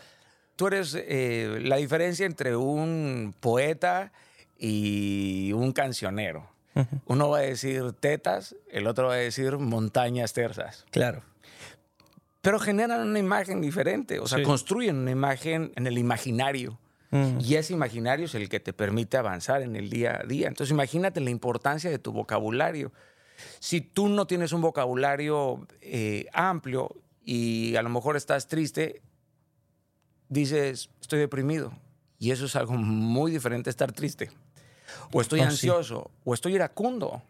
[0.55, 4.13] tú eres eh, la diferencia entre un poeta
[4.57, 6.47] y un cancionero.
[7.05, 10.85] Uno va a decir tetas, el otro va a decir montañas tersas.
[10.89, 11.21] Claro.
[12.41, 14.43] Pero generan una imagen diferente, o sea, Sí.
[14.43, 16.79] construyen una imagen en el imaginario.
[17.39, 20.47] Y ese imaginario es el que te permite avanzar en el día a día.
[20.47, 22.91] Entonces imagínate la importancia de tu vocabulario.
[23.59, 29.01] Si tú no tienes un vocabulario eh, amplio y a lo mejor estás triste,
[30.29, 31.71] dices, estoy deprimido.
[32.19, 34.31] Y eso es algo muy diferente a estar triste.
[35.11, 35.49] O estoy Oh, sí.
[35.49, 37.21] ansioso, o estoy iracundo,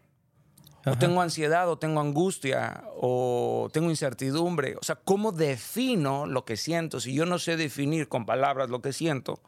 [0.86, 4.76] o tengo ansiedad, o tengo angustia, o tengo incertidumbre.
[4.76, 7.00] O sea, ¿cómo defino lo que siento?
[7.00, 9.40] Si yo no sé definir con palabras lo que siento,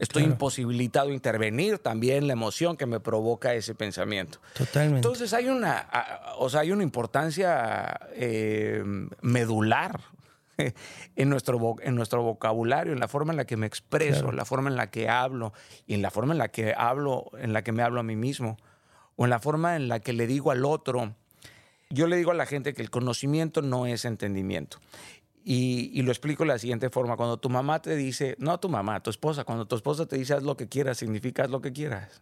[0.00, 0.32] estoy Claro.
[0.32, 4.40] imposibilitado de intervenir también la emoción que me provoca ese pensamiento.
[4.54, 4.96] Totalmente.
[4.98, 8.82] Entonces hay una, a- o sea, hay una importancia eh,
[9.22, 10.00] medular
[11.16, 14.30] en nuestro, en nuestro vocabulario, en la forma en la que me expreso, Claro.
[14.30, 15.52] en la forma en la que hablo
[15.86, 18.16] y en la forma en la que hablo, en la que me hablo a mí
[18.16, 18.56] mismo
[19.16, 21.14] o en la forma en la que le digo al otro.
[21.92, 24.78] Yo le digo a la gente que el conocimiento no es entendimiento.
[25.44, 27.16] Y, y lo explico de la siguiente forma.
[27.16, 30.34] Cuando tu mamá te dice, no tu mamá, tu esposa, cuando tu esposa te dice
[30.34, 32.20] haz lo que quieras, significa haz lo que quieras.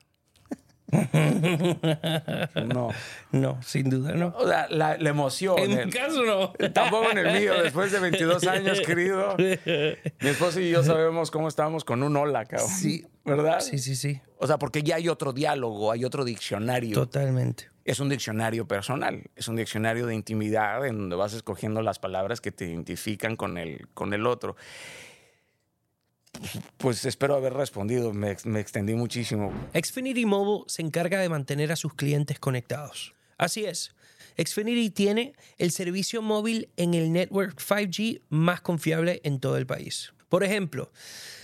[2.66, 2.88] no.
[3.32, 4.34] No, sin duda no.
[4.36, 5.58] O sea, la, la emoción.
[5.58, 6.52] En mi el- caso no.
[6.72, 9.36] Tampoco en el mío, después de 22 años, querido.
[9.36, 12.68] Mi esposa y yo sabemos cómo estamos con un hola, cabrón.
[12.68, 13.06] Sí.
[13.24, 13.60] ¿Verdad?
[13.60, 14.20] Sí, sí, sí.
[14.38, 16.94] O sea, porque ya hay otro diálogo, hay otro diccionario.
[16.94, 17.68] Totalmente.
[17.88, 22.42] Es un diccionario personal, es un diccionario de intimidad en donde vas escogiendo las palabras
[22.42, 24.56] que te identifican con el, con el otro.
[26.76, 29.54] Pues espero haber respondido, me, me extendí muchísimo.
[29.72, 33.14] Xfinity Mobile se encarga de mantener a sus clientes conectados.
[33.38, 33.94] Así es.
[34.36, 40.12] Xfinity tiene el servicio móvil en el network 5G más confiable en todo el país.
[40.28, 40.92] Por ejemplo,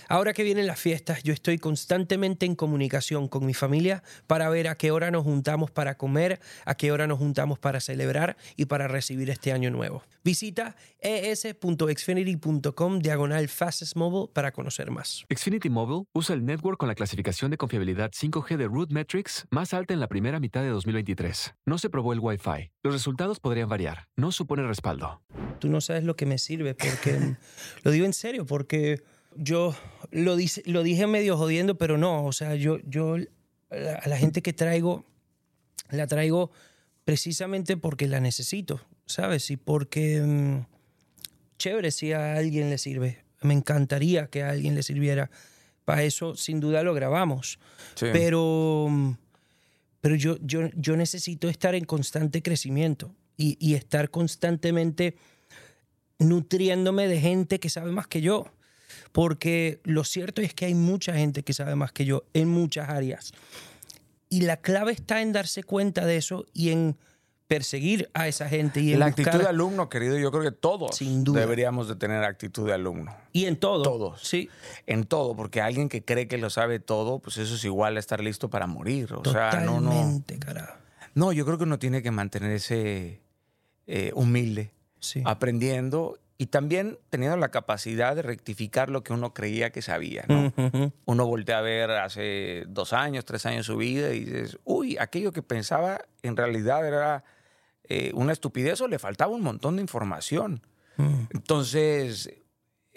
[0.07, 4.67] ahora que vienen las fiestas, yo estoy constantemente en comunicación con mi familia para ver
[4.67, 8.65] a qué hora nos juntamos para comer, a qué hora nos juntamos para celebrar y
[8.65, 10.03] para recibir este año nuevo.
[10.23, 15.23] Visita es.xfinity.com diagonal fastest mobile para conocer más.
[15.33, 19.73] Xfinity Mobile usa el network con la clasificación de confiabilidad 5G de Root Metrics más
[19.73, 21.55] alta en la primera mitad de 2023.
[21.65, 22.71] No se probó el Wi-Fi.
[22.83, 24.07] Los resultados podrían variar.
[24.15, 25.21] No supone respaldo.
[25.59, 27.35] tú no sabes lo que me sirve, porque
[27.83, 29.01] lo digo en serio, porque
[29.35, 29.75] yo
[30.11, 33.15] lo, dice, lo dije medio jodiendo, pero no, o sea, yo, yo
[33.69, 35.05] a la, gente que traigo,
[35.89, 36.51] la traigo
[37.03, 39.49] precisamente porque la necesito, ¿sabes?
[39.51, 40.65] Y porque, mm,
[41.57, 45.29] chévere, si a alguien le sirve, me encantaría que a alguien le sirviera.
[45.83, 47.59] Para eso, sin duda, lo grabamos.
[47.95, 48.07] Sí.
[48.11, 49.11] Pero, mm,
[50.01, 55.15] pero yo, yo, yo necesito estar en constante crecimiento y, y estar constantemente
[56.17, 58.51] nutriéndome de gente que sabe más que yo.
[59.15, 62.89] Porque lo cierto es que hay mucha gente que sabe más que yo en muchas
[62.89, 63.31] áreas.
[64.27, 66.97] Y la clave está en darse cuenta de eso y en
[67.47, 70.51] perseguir a esa gente y en La buscar- actitud de alumno, querido, yo creo que
[70.51, 71.39] todos Sin duda.
[71.39, 73.15] deberíamos de tener actitud de alumno.
[73.31, 73.83] y en todo.
[73.83, 74.21] Todos.
[74.21, 74.49] Sí,
[74.85, 78.01] En todo, porque alguien que cree que lo sabe todo, pues eso es igual a
[78.01, 79.13] estar listo para morir.
[79.13, 79.91] O sea, no, no.
[79.91, 80.73] totalmente, carajo.
[81.13, 83.21] No, yo creo que uno tiene que mantenerse
[83.87, 85.21] eh, humilde, Sí.
[85.23, 90.25] aprendiendo y también teniendo la capacidad de rectificar lo que uno creía que sabía.
[90.27, 90.51] ¿no?
[91.05, 95.31] Uno voltea a ver hace dos años, tres años su vida y dices, uy, aquello
[95.31, 97.23] que pensaba en realidad era
[97.85, 100.61] eh, una estupidez o le faltaba un montón de información.
[100.97, 101.27] Mm.
[101.33, 102.29] Entonces,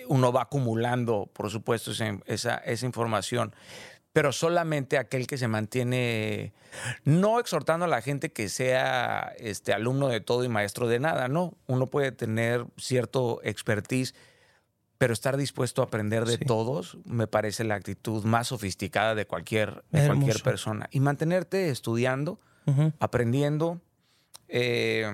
[0.08, 3.54] uno va acumulando, por supuesto, esa, esa información,
[4.18, 6.52] pero solamente aquel que se mantiene,
[7.04, 11.28] no exhortando a la gente que sea este, alumno de todo y maestro de nada,
[11.28, 11.54] no.
[11.68, 14.16] Uno puede tener cierto expertise,
[14.98, 16.44] pero estar dispuesto a aprender de Sí.
[16.44, 20.88] todos me parece la actitud más sofisticada de cualquier, de cualquier persona.
[20.90, 22.40] Y mantenerte estudiando,
[22.98, 23.80] aprendiendo,
[24.48, 25.12] eh,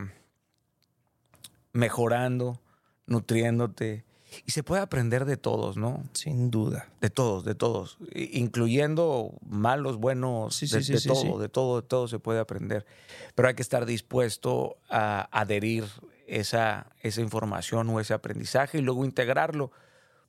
[1.74, 2.58] mejorando,
[3.04, 4.02] nutriéndote.
[4.46, 6.02] Y se puede aprender de todos, ¿no?
[6.12, 6.88] Sin duda.
[7.00, 7.98] De todos, de todos.
[8.14, 11.32] Incluyendo malos, buenos, Sí, de, sí, sí, de sí, todo, sí.
[11.38, 12.86] de todo, de todo se puede aprender.
[13.34, 15.84] Pero hay que estar dispuesto a adherir
[16.26, 19.70] esa, esa información o ese aprendizaje y luego integrarlo.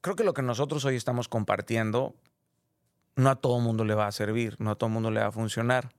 [0.02, 2.16] Creo que lo que nosotros hoy estamos compartiendo
[3.16, 5.32] no a todo mundo le va a servir, no a todo mundo le va a
[5.32, 5.92] funcionar.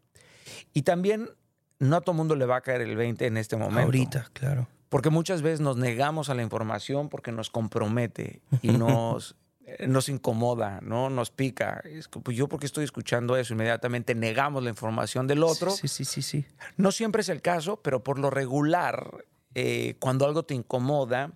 [0.73, 1.31] Y también
[1.79, 3.83] no a todo mundo le va a caer el 20 en este momento.
[3.83, 4.69] Ahorita, claro.
[4.97, 10.09] Porque muchas veces nos negamos a la información porque nos compromete y nos eh, nos
[10.09, 11.11] incomoda, ¿no?
[11.11, 11.83] Nos pica.
[11.85, 15.71] Es que, pues yo porque estoy escuchando eso, inmediatamente negamos la información del otro.
[15.71, 16.47] Sí, sí, sí, sí.
[16.79, 21.33] No siempre es el caso, pero por lo regular, eh, cuando algo te incomoda,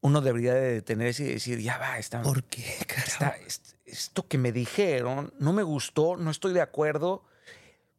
[0.00, 2.64] uno debería de detenerse y decir, ya va, está, ¿Por qué,
[3.06, 7.22] está- est- esto que me dijeron no me gustó, no estoy de acuerdo,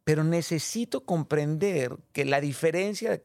[0.04, 3.22] pero necesito comprender que la diferencia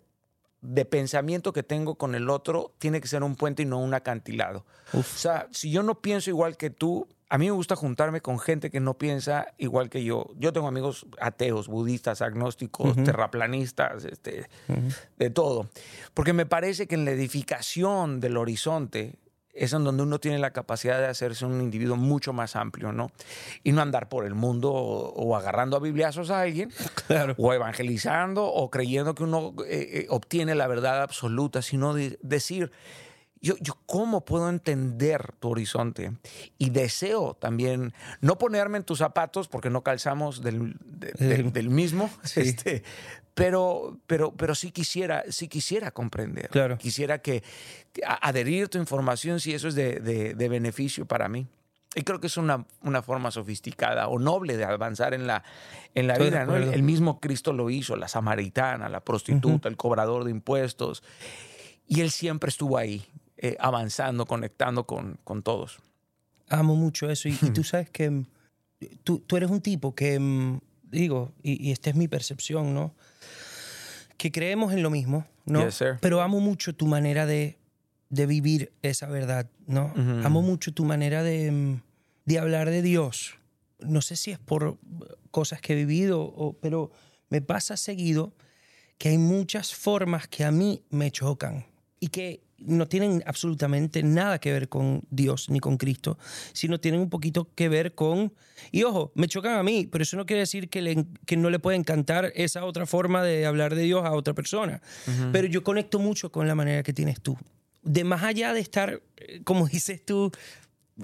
[0.61, 3.93] de pensamiento que tengo con el otro tiene que ser un puente y no un
[3.93, 4.65] acantilado.
[4.93, 8.39] O sea, si yo no pienso igual que tú, a mí me gusta juntarme con
[8.39, 10.27] gente que no piensa igual que yo.
[10.37, 14.47] Yo tengo amigos ateos, budistas, agnósticos, terraplanistas, este,
[15.17, 15.69] de todo.
[16.13, 19.15] Porque me parece que en la edificación del horizonte
[19.55, 23.09] es en donde uno tiene la capacidad de hacerse un individuo mucho más amplio, ¿no?
[23.63, 26.71] Y no andar por el mundo o, o agarrando a bibliazos a alguien,
[27.07, 27.35] Claro.
[27.37, 32.71] o evangelizando, o creyendo que uno eh, eh, obtiene la verdad absoluta, sino de- decir,
[33.41, 36.13] yo, yo cómo puedo entender tu horizonte
[36.57, 41.69] y deseo también no ponerme en tus zapatos porque no calzamos del, de- de- del
[41.69, 42.41] mismo, sí.
[42.41, 42.83] este,
[43.35, 46.49] pero, pero, pero sí quisiera, sí quisiera comprender.
[46.49, 46.77] Claro.
[46.77, 47.43] Quisiera que,
[48.05, 51.45] a- adherir tu información si eso es de, de- de beneficio para mí.
[51.97, 55.43] Y creo que es una, una forma sofisticada o noble de avanzar en la,
[55.93, 56.45] en la Estoy vida.
[56.45, 56.55] ¿no?
[56.57, 61.03] El, el mismo Cristo lo hizo, la samaritana, la prostituta, el cobrador de impuestos.
[61.87, 63.05] Y él siempre estuvo ahí,
[63.37, 65.79] eh, avanzando, conectando con, con todos.
[66.49, 67.29] Amo mucho eso.
[67.29, 68.25] Y, y tú sabes que mm,
[69.03, 72.93] tú, tú eres un tipo que, mm, digo, y, y esta es mi percepción, ¿no?
[74.17, 75.65] Que creemos en lo mismo, ¿no?
[75.65, 75.83] Yes.
[76.01, 77.57] Pero amo mucho tu manera de,
[78.09, 79.93] de vivir esa verdad, ¿no?
[80.23, 81.81] Amo mucho tu manera de, mm,
[82.25, 83.35] de hablar de Dios.
[83.79, 84.77] No sé si es por
[85.31, 86.91] cosas que he vivido, o- pero
[87.29, 88.33] me pasa seguido
[88.97, 91.65] que hay muchas formas que a mí me chocan
[91.99, 96.17] y que no tienen absolutamente nada que ver con Dios ni con Cristo,
[96.53, 98.33] sino tienen un poquito que ver con...
[98.71, 101.49] Y ojo, me chocan a mí, pero eso no quiere decir que, le- que no
[101.49, 104.81] le puede encantar esa otra forma de hablar de Dios a otra persona.
[105.31, 107.37] Pero yo conecto mucho con la manera que tienes tú.
[107.83, 110.31] De más allá de estar, eh, como dices tú,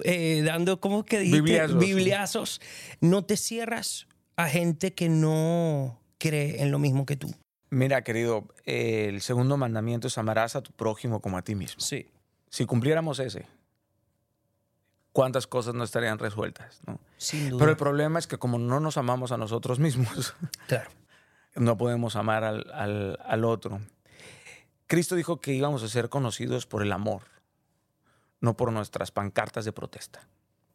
[0.04, 1.42] eh, dando, ¿cómo que dijiste?
[1.42, 1.78] Bibliazos.
[1.78, 2.60] Bibliazos.
[3.00, 7.32] No te cierras a gente que no cree en lo mismo que tú.
[7.74, 11.80] Mira, querido, eh, el segundo mandamiento es amarás a tu prójimo como a ti mismo.
[11.80, 12.06] Sí.
[12.50, 13.46] Si cumpliéramos ese,
[15.12, 16.80] ¿cuántas cosas no estarían resueltas?
[16.86, 17.00] no?
[17.16, 17.60] Sin duda.
[17.60, 20.34] Pero el problema es que como no nos amamos a nosotros mismos,
[20.68, 20.90] claro.
[21.54, 23.80] no podemos amar al, al- al otro.
[24.86, 27.22] Cristo dijo que íbamos a ser conocidos por el amor,
[28.42, 30.28] no por nuestras pancartas de protesta.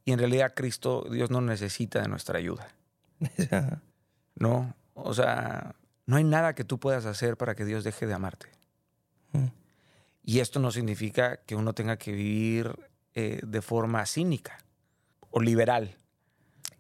[0.03, 2.69] Y en realidad Cristo, Dios no necesita de nuestra ayuda,
[4.35, 4.73] ¿no?
[4.95, 5.75] O sea,
[6.07, 8.47] no hay nada que tú puedas hacer para que Dios deje de amarte.
[9.33, 9.47] Mm.
[10.23, 12.75] Y esto no significa que uno tenga que vivir
[13.13, 14.57] eh, de forma cínica
[15.29, 15.95] o liberal.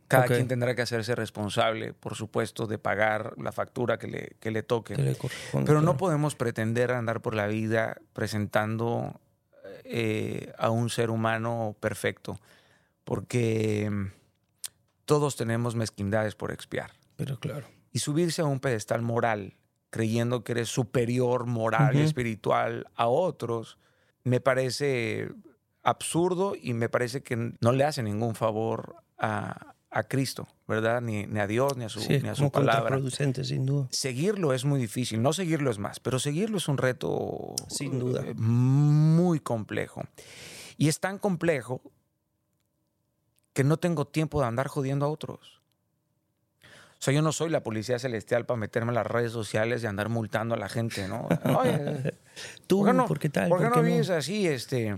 [0.07, 4.51] Cada quien tendrá que hacerse responsable, por supuesto, de pagar la factura que le, que
[4.51, 4.95] le toque.
[4.95, 5.17] que le
[5.65, 9.19] Pero no podemos pretender andar por la vida presentando
[9.83, 12.39] eh, a un ser humano perfecto,
[13.03, 14.11] porque mm,
[15.03, 16.91] todos tenemos mezquindades por expiar.
[17.17, 17.67] Pero claro.
[17.97, 19.55] Y subirse a un pedestal moral,
[19.89, 23.77] creyendo que eres superior moral y espiritual a otros,
[24.23, 25.29] me parece
[25.81, 31.01] absurdo y me parece que no le hace ningún favor a, a Cristo, ¿verdad?
[31.01, 33.87] Ni, ni a Dios, ni a su, Sí, ni a su palabra contraproducente, sin duda.
[33.89, 35.21] seguirlo es muy difícil.
[35.21, 38.21] No seguirlo es más, pero seguirlo es un reto Sin duda.
[38.25, 40.03] eh, muy complejo.
[40.77, 41.81] Y es tan complejo
[43.53, 45.56] que no tengo tiempo de andar jodiendo a otros.
[46.99, 49.85] O sea, yo no soy la policía celestial para meterme en las redes sociales y
[49.85, 51.27] andar multando a la gente, ¿no?
[51.59, 52.13] Oye,
[52.67, 53.49] Tú, ¿por qué no, ¿por qué tal?
[53.49, 53.93] ¿por qué ¿Por no qué no?
[53.93, 54.47] vives así?
[54.47, 54.95] Este,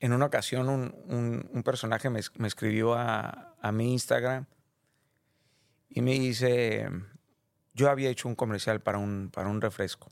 [0.00, 4.46] en una ocasión un, un- un personaje me, me escribió a, a mi Instagram
[5.90, 6.88] y me dice,
[7.74, 10.10] yo había hecho un comercial para un, para un refresco.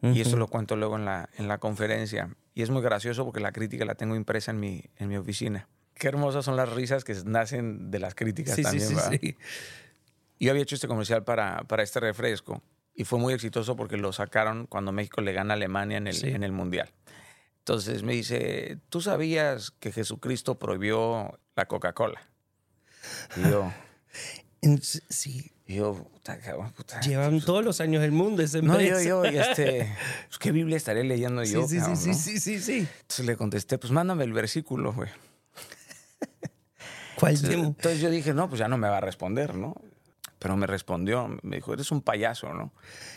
[0.00, 2.30] Y eso lo cuento luego en la, en la conferencia.
[2.54, 5.68] Y es muy gracioso porque la crítica la tengo impresa en mi, en mi oficina.
[5.94, 8.86] Qué hermosas son las risas que nacen de las críticas Sí, también.
[8.88, 9.18] sí, ¿verdad?
[9.20, 9.36] sí.
[10.40, 12.62] Yo había hecho este comercial para, para este refresco
[12.94, 16.14] y fue muy exitoso porque lo sacaron cuando México le gana a Alemania en el,
[16.14, 16.28] Sí.
[16.28, 16.90] en el Mundial.
[17.58, 22.20] Entonces me dice, ¿tú sabías que Jesucristo prohibió la Coca-Cola?
[23.36, 23.72] Y yo,
[25.10, 25.52] Sí.
[25.66, 27.00] y yo, puta, cabrón, puta.
[27.00, 29.94] Llevan todos los años del mundo esa No, yo, yo, y este,
[30.28, 31.62] pues, ¿qué Biblia estaré leyendo Sí, yo?
[31.62, 32.14] sí, sí, cabrón, sí, no?
[32.14, 32.88] sí, sí, sí.
[33.02, 35.10] Entonces le contesté, pues mándame el versículo, güey.
[37.16, 39.74] ¿Cuál Entonces, entonces yo dije, no, pues ya no me va a responder, ¿no?
[40.38, 42.72] Pero me respondió, me dijo, eres un payaso, ¿no?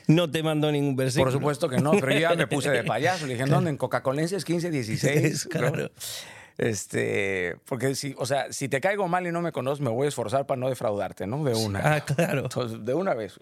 [0.07, 1.26] No te mandó ningún versículo.
[1.26, 3.28] Por supuesto que no, pero yo ya me puse de payaso.
[3.28, 3.69] Le dije, ¿dónde?
[3.69, 5.45] En Coca-Colenses 15, 16.
[5.45, 5.49] ¿no?
[5.59, 5.91] Claro.
[6.57, 10.05] Este, porque si, o sea, si te caigo mal y no me conoces, me voy
[10.05, 11.43] a esforzar para no defraudarte, ¿no?
[11.43, 11.95] De una.
[11.95, 12.41] Ah, claro.
[12.43, 13.39] Entonces, de una vez.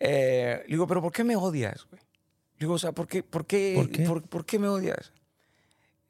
[0.00, 2.00] Eh, le digo, pero ¿por qué me odias, güey?
[2.02, 4.04] Le digo, o sea, ¿por qué, por qué, ¿Por qué?
[4.04, 5.12] por- por qué me odias?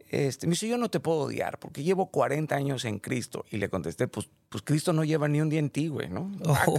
[0.09, 3.45] Este, me dice, yo no te puedo odiar porque llevo 40 años en Cristo.
[3.51, 6.31] Y le contesté, pues, pues Cristo no lleva ni un día en ti, güey, ¿no?
[6.45, 6.79] Oh.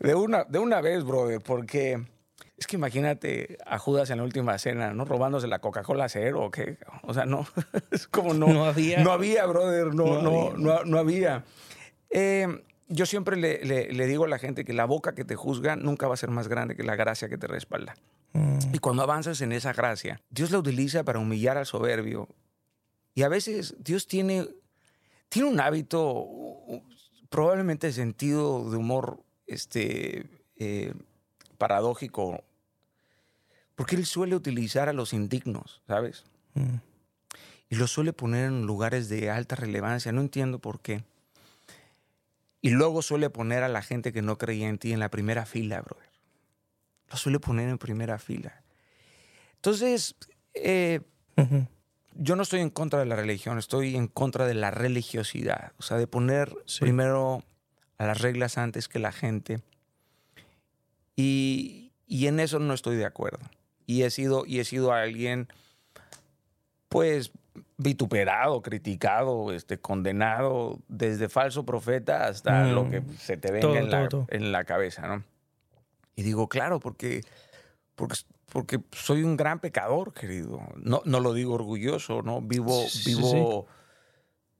[0.00, 2.04] De una, de una vez, brother, porque
[2.58, 5.04] es que imagínate a Judas en la última cena, ¿no?
[5.04, 6.78] Robándose la Coca-Cola cero o qué.
[7.02, 7.46] O sea, no,
[7.90, 8.46] es como no.
[8.48, 9.02] No había.
[9.02, 10.58] No había, brother, no, No no, había.
[10.58, 11.44] no, no había.
[12.10, 15.34] Eh, yo siempre le, le- le digo a la gente que la boca que te
[15.34, 17.96] juzga nunca va a ser más grande que la gracia que te respalda.
[18.32, 22.28] Mm, Y cuando avanzas en esa gracia, Dios la utiliza para humillar al soberbio.
[23.14, 24.46] Y a veces Dios tiene,
[25.28, 26.26] tiene un hábito,
[27.28, 30.94] probablemente sentido de humor este, eh,
[31.58, 32.44] paradójico,
[33.74, 36.24] porque Él suele utilizar a los indignos, ¿sabes?
[36.54, 36.76] mm.
[37.68, 40.12] y los suele poner en lugares de alta relevancia.
[40.12, 41.04] No entiendo por qué.
[42.62, 45.46] Y luego suele poner a la gente que no creía en ti en la primera
[45.46, 46.10] fila, brother.
[47.10, 48.62] Lo suele poner en primera fila.
[49.56, 50.16] Entonces,
[50.54, 51.00] eh.
[52.18, 55.72] Yo no estoy en contra de la religión, estoy en contra de la religiosidad.
[55.78, 56.80] O sea, de poner Sí.
[56.80, 57.42] primero
[57.98, 59.60] a las reglas antes que la gente.
[61.16, 63.38] Y, y en eso no estoy de acuerdo.
[63.86, 65.48] Y he sido, y he sido alguien,
[66.88, 67.30] pues,
[67.78, 72.74] vituperado, criticado, este, condenado, desde falso profeta hasta Mm.
[72.74, 74.26] lo que se te venga Todo, en, la, todo.
[74.30, 75.24] en la cabeza, ¿no?
[76.16, 77.22] Y digo, claro, porque,
[77.94, 78.16] porque,
[78.56, 80.62] porque soy un gran pecador, querido.
[80.76, 82.40] No, no lo digo orgulloso, ¿no?
[82.40, 83.66] Vivo, Sí, sí, vivo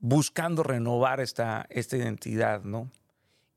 [0.00, 2.90] buscando renovar esta, esta identidad, ¿no?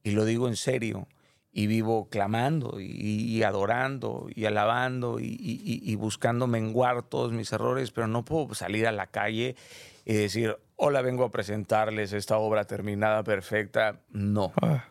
[0.01, 1.09] Y lo digo en serio.
[1.51, 7.51] Y vivo clamando y, y adorando y alabando y, y- y- buscando menguar todos mis
[7.51, 9.57] errores, pero no puedo salir a la calle
[10.05, 13.99] y decir, hola, vengo a presentarles esta obra terminada, perfecta.
[14.09, 14.85] No Ah,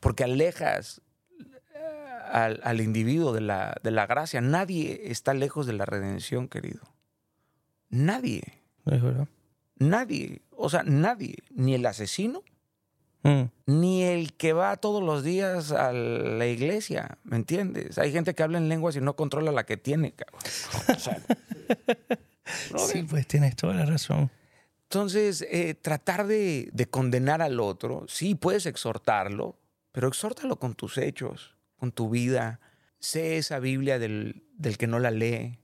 [0.00, 1.02] porque alejas
[2.30, 4.40] al, al individuo de la, de la gracia.
[4.40, 6.82] Nadie está lejos de la redención, querido.
[7.88, 8.42] Nadie,
[8.84, 9.28] es verdad.
[9.76, 12.42] nadie, o sea, nadie, ni el asesino,
[13.26, 17.98] Mm, ni el que va todos los días a la iglesia, ¿me entiendes?
[17.98, 20.40] Hay gente que habla en lenguas y no controla la que tiene, cabrón.
[20.94, 21.18] O sea,
[22.70, 24.30] brother, Sí, pues tienes toda la razón.
[24.84, 29.58] Entonces, eh, tratar de, de condenar al otro, sí, puedes exhortarlo,
[29.90, 32.60] pero exhórtalo con tus hechos, con tu vida.
[32.98, 35.58] Sé esa Biblia del, del que no la lee,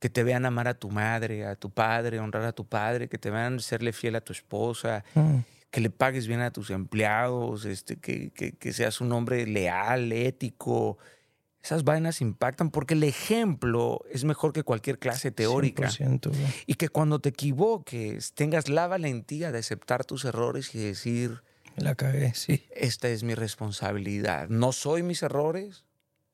[0.00, 3.18] que te vean amar a tu madre, a tu padre, honrar a tu padre, que
[3.18, 5.38] te vean serle fiel a tu esposa, Mm,
[5.70, 10.12] que le pagues bien a tus empleados, este, que, que- que seas un hombre leal,
[10.12, 10.98] ético.
[11.62, 16.38] Esas vainas impactan porque el ejemplo es mejor que cualquier clase teórica 100%, bro.
[16.66, 21.42] y que cuando te equivoques tengas la valentía de aceptar tus errores y decir,
[21.80, 22.66] La cagué, sí.
[22.74, 24.48] esta es mi responsabilidad.
[24.48, 25.84] No soy mis errores,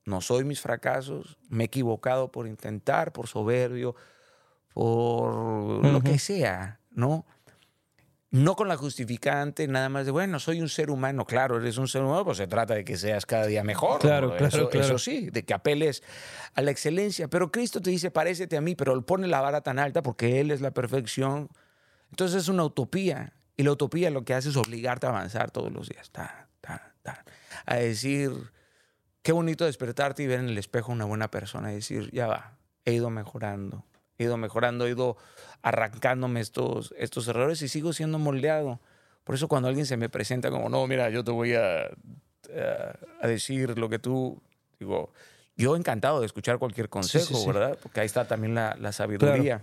[0.04, 3.94] no soy mis fracasos, me he equivocado por intentar, por soberbio,
[4.72, 7.24] por lo que sea, ¿no?
[8.30, 11.86] No con la justificante, nada más de, bueno, soy un ser humano, claro, eres un
[11.86, 14.00] ser humano, pues se trata de que seas cada día mejor.
[14.00, 14.36] Claro, ¿no?
[14.36, 14.86] claro, eso, claro.
[14.86, 16.02] eso sí, de que apeles
[16.54, 17.28] a la excelencia.
[17.28, 20.50] Pero Cristo te dice, parécete a mí, pero pone la vara tan alta porque Él
[20.50, 21.48] es la perfección.
[22.10, 23.34] Entonces es una utopía.
[23.56, 26.10] Y la utopía lo que hace es obligarte a avanzar todos los días.
[26.10, 27.24] Ta, ta, ta.
[27.66, 28.32] a decir,
[29.22, 31.70] qué bonito despertarte y ver en el espejo una buena persona.
[31.72, 33.84] Y decir, ya va, he ido mejorando.
[34.18, 35.16] He ido mejorando, he ido
[35.62, 38.80] arrancándome estos, estos errores y sigo siendo moldeado.
[39.24, 41.88] Por eso cuando alguien se me presenta como, no, mira, yo te voy a, a,
[43.20, 44.42] a decir lo que tú,
[44.78, 45.12] digo,
[45.56, 47.46] yo encantado de escuchar cualquier consejo, sí, sí.
[47.46, 47.78] ¿verdad?
[47.82, 49.62] Porque ahí está también la, la sabiduría.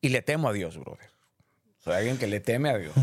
[0.00, 1.13] Y le temo a Dios, brother.
[1.84, 2.94] Soy alguien que le teme a Dios.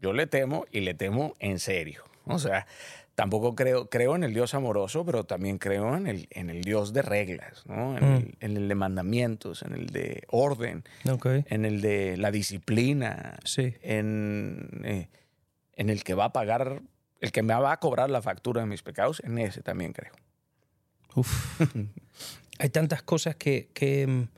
[0.00, 2.04] Yo le temo y le temo en serio.
[2.26, 2.66] O sea,
[3.14, 6.92] tampoco creo, creo en el Dios amoroso, pero también creo en el, en el Dios
[6.92, 7.96] de reglas, ¿no?
[7.96, 8.16] En, Mm.
[8.16, 11.26] el, en el de mandamientos, en el de orden, Ok.
[11.46, 13.74] en el de la disciplina, Sí.
[13.82, 15.08] en, eh,
[15.74, 16.82] en el que va a pagar,
[17.20, 20.12] el que me va a cobrar la factura de mis pecados, en ese también creo.
[21.14, 21.60] Uf.
[22.58, 24.28] Hay tantas cosas que, que, mm,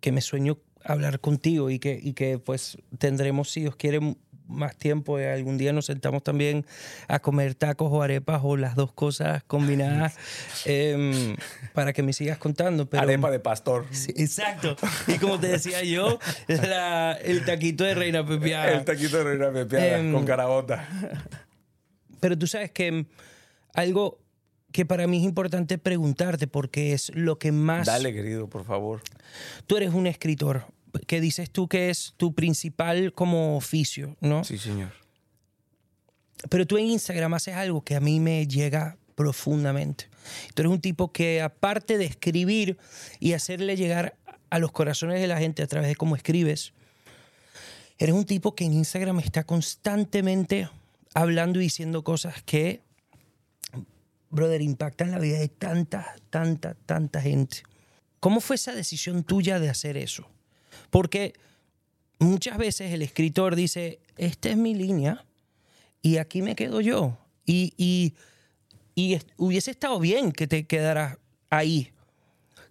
[0.00, 4.00] que me sueño hablar contigo y que, y que pues tendremos, si Dios quiere,
[4.46, 5.18] más tiempo.
[5.18, 6.66] y algún día nos sentamos también
[7.08, 10.16] a comer tacos o arepas o las dos cosas combinadas
[10.66, 11.34] em,
[11.72, 12.88] para que me sigas contando.
[12.88, 13.86] Pero, Arepa de pastor.
[13.90, 14.76] Sí, exacto.
[15.08, 16.18] Y como te decía yo,
[16.48, 18.70] la- el taquito de Reina Pepiada.
[18.72, 20.86] El taquito de reina pepeada Em, con carabota.
[22.20, 23.06] Pero tú sabes que
[23.74, 24.18] algo
[24.72, 27.86] que para mí es importante preguntarte porque es lo que más...
[27.86, 29.00] Dale, querido, por favor.
[29.66, 30.64] Tú eres un escritor,
[31.06, 34.44] que dices tú que es tu principal como oficio, ¿no?
[34.44, 34.92] Sí, señor.
[36.48, 40.08] Pero tú en Instagram haces algo que a mí me llega profundamente.
[40.54, 42.78] Tú eres un tipo que aparte de escribir
[43.20, 44.16] y hacerle llegar
[44.50, 46.72] a los corazones de la gente a través de cómo escribes,
[47.98, 50.68] eres un tipo que en Instagram está constantemente
[51.14, 52.82] hablando y diciendo cosas que,
[54.30, 57.62] brother, impactan la vida de tanta, tanta, tanta gente.
[58.20, 60.28] ¿Cómo fue esa decisión tuya de hacer eso?
[60.90, 61.34] Porque
[62.18, 65.24] muchas veces el escritor dice, esta es mi línea
[66.02, 67.18] y aquí me quedo yo.
[67.46, 68.14] Y, y,
[68.94, 71.18] y hubiese estado bien que te quedaras
[71.50, 71.92] ahí.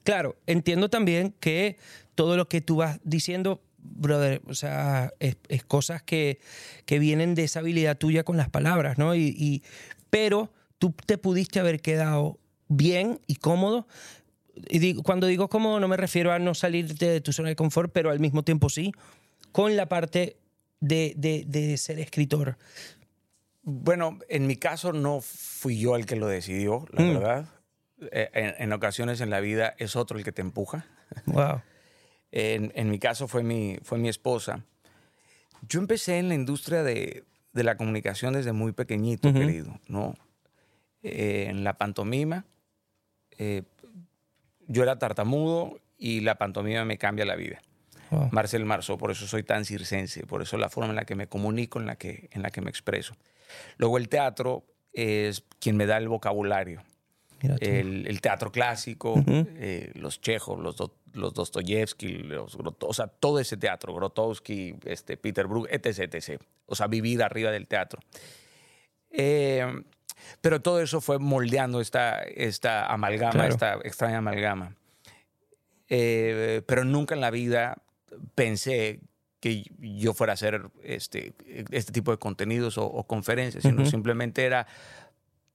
[0.04, 1.78] Claro, entiendo también que
[2.16, 5.36] todo lo que tú vas diciendo brother, o sea, es,
[5.66, 6.39] cosas que,
[6.86, 9.16] que, vienen de esa habilidad tuya con las palabras, ¿no?
[9.16, 9.64] Y,
[10.10, 13.88] pero tú te pudiste haber quedado bien y cómodo.
[14.56, 17.56] Y digo, cuando digo cómodo no me refiero a no salirte de tu zona de
[17.56, 18.91] confort, pero al mismo tiempo sí,
[19.51, 20.38] con la parte
[20.80, 22.58] de, de, de ser escritor.
[23.64, 27.14] Bueno, en mi caso no fui yo el que lo decidió, la mm.
[27.14, 27.45] verdad.
[28.12, 30.86] Eh, en, en, ocasiones en la vida es otro el que te empuja.
[31.26, 31.62] Wow.
[32.36, 34.66] En, en, mi caso fue mi, fue mi esposa.
[35.70, 39.39] Yo empecé en la industria de, de la comunicación desde muy pequeñito, uh -huh.
[39.39, 40.16] querido, ¿no?
[41.04, 42.45] Eh, en la pantomima.
[43.38, 43.62] Eh,
[44.68, 47.61] yo era tartamudo y la pantomima me cambia la vida.
[48.11, 48.30] Wow.
[48.32, 51.28] Marcel Marceau, por eso soy tan circense, por eso la forma en la que me
[51.28, 53.16] comunico, en la que, en la que me expreso.
[53.78, 56.84] Luego el teatro es quien me da el vocabulario.
[57.59, 59.47] El, el, teatro clásico, uh -huh.
[59.57, 65.18] eh, los Chejos, los, do, los Dostoyevsky, los, o sea, todo ese teatro, Grotowski, este,
[65.18, 66.41] Peter Brook, etc, etc.
[66.68, 67.99] O sea, vivir arriba del teatro.
[69.09, 69.66] Eh,
[70.41, 73.49] pero todo eso fue moldeando esta, esta amalgama, claro.
[73.49, 74.76] esta extraña amalgama.
[75.89, 77.82] Eh, pero nunca en la vida
[78.36, 79.01] pensé
[79.39, 81.34] que yo fuera a hacer este,
[81.72, 83.91] este tipo de contenidos o, o conferencias, sino uh -huh.
[83.91, 84.66] simplemente era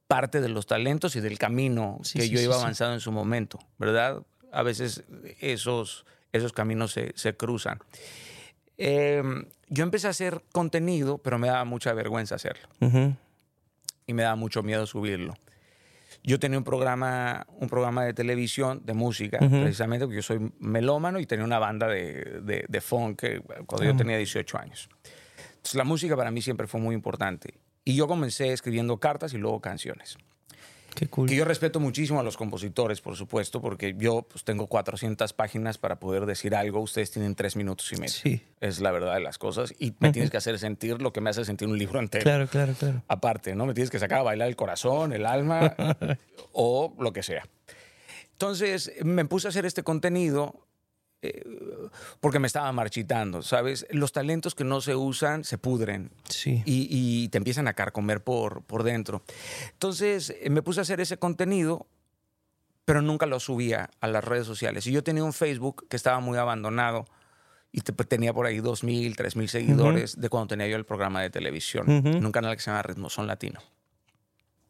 [0.07, 3.01] parte de los talentos y del camino sí, que sí, yo iba sí, avanzando en
[3.01, 4.23] su momento, ¿verdad?
[4.53, 5.05] A veces
[5.41, 7.79] esos, esos caminos se, se cruzan.
[8.79, 9.23] Eh,
[9.69, 12.69] yo empecé a hacer contenido, pero me daba mucha vergüenza hacerlo.
[12.81, 13.17] Uh -huh.
[14.09, 15.35] Y me daba mucho miedo subirlo.
[16.25, 19.63] Yo tenía un programa, un programa de televisión de música, uh -huh.
[19.63, 23.23] precisamente porque yo soy melómano y tenía una banda de, de, de funk
[23.67, 23.93] cuando uh -huh.
[23.93, 24.89] yo tenía 18 años.
[25.51, 27.55] Entonces, la música para mí siempre fue muy importante.
[27.85, 30.19] Y yo comencé escribiendo cartas y luego canciones.
[31.07, 31.29] Cool.
[31.29, 35.79] Que yo respeto muchísimo a los compositores, por supuesto, porque yo pues, tengo 400 páginas
[35.79, 36.81] para poder decir algo.
[36.81, 38.15] Ustedes tienen tres minutos y medio.
[38.15, 38.43] Sí.
[38.61, 39.75] Es la verdad de las cosas.
[39.79, 40.13] Y me uh -huh.
[40.13, 42.25] tienes que hacer sentir lo que me hace sentir un libro entero.
[42.25, 43.03] Claro, claro, claro.
[43.09, 43.67] Aparte, ¿no?
[43.67, 45.75] Me tienes que sacar a bailar el corazón, el alma
[46.53, 47.47] o lo que sea.
[48.33, 50.68] Entonces me puse a hacer este contenido
[51.21, 51.43] eh,
[52.21, 53.87] porque me estaba marchitando, ¿sabes?
[53.91, 56.63] Los talentos que no se usan se pudren sí.
[56.65, 59.23] y, y, te empiezan a carcomer por, por dentro.
[59.73, 61.87] Entonces eh, me puse a hacer ese contenido,
[62.85, 64.87] pero nunca lo subía a las redes sociales.
[64.87, 67.05] Y yo tenía un Facebook que estaba muy abandonado
[67.73, 70.21] y te, tenía por ahí 2.000, 3.000 seguidores uh -huh.
[70.21, 72.17] de cuando tenía yo el programa de televisión uh -huh.
[72.17, 73.61] en un canal que se llama Ritmo Son Latino.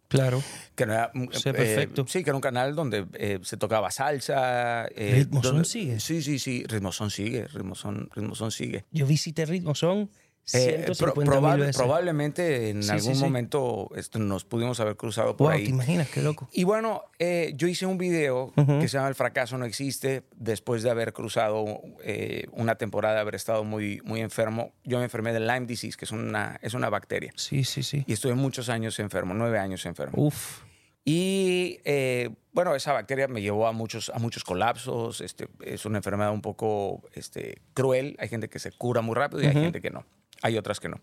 [0.09, 0.43] Claro.
[0.75, 2.07] Que no era, sí, eh, perfecto.
[2.09, 4.87] Sí, que era un canal donde eh, se tocaba salsa.
[4.87, 6.01] Eh, ¿Ritmozón sigue?
[6.01, 6.65] Sí, sí, sí.
[6.67, 7.47] Ritmozón sigue.
[7.47, 8.87] Ritmozón, Ritmozón sigue.
[8.91, 10.11] Yo visité Ritmozón
[10.53, 15.57] eh, pro, probable, probablemente en sí, algún sí, momento nos pudimos haber cruzado por wow,
[15.57, 15.65] ahí.
[15.65, 16.09] ¿Te imaginas?
[16.09, 16.49] Qué loco.
[16.53, 18.81] Y bueno, eh, yo hice un video uh -huh.
[18.81, 23.21] que se llama El fracaso no existe, después de haber cruzado eh, una temporada, de
[23.21, 24.73] haber estado muy, muy enfermo.
[24.85, 27.33] Yo me enfermé de Lyme disease, que es una, es una bacteria.
[27.37, 28.05] Sí, sí, sí.
[28.07, 30.15] Y estuve muchos años enfermo, nueve años enfermo.
[30.17, 30.63] Uf.
[31.05, 35.23] Y eh, bueno, esa bacteria me llevó a muchos, a muchos colapsos.
[35.23, 38.15] Este, es una enfermedad un poco este, cruel.
[38.19, 39.57] Hay gente que se cura muy rápido y uh -huh.
[39.57, 40.05] hay gente que no.
[40.43, 41.01] Hay otras que no.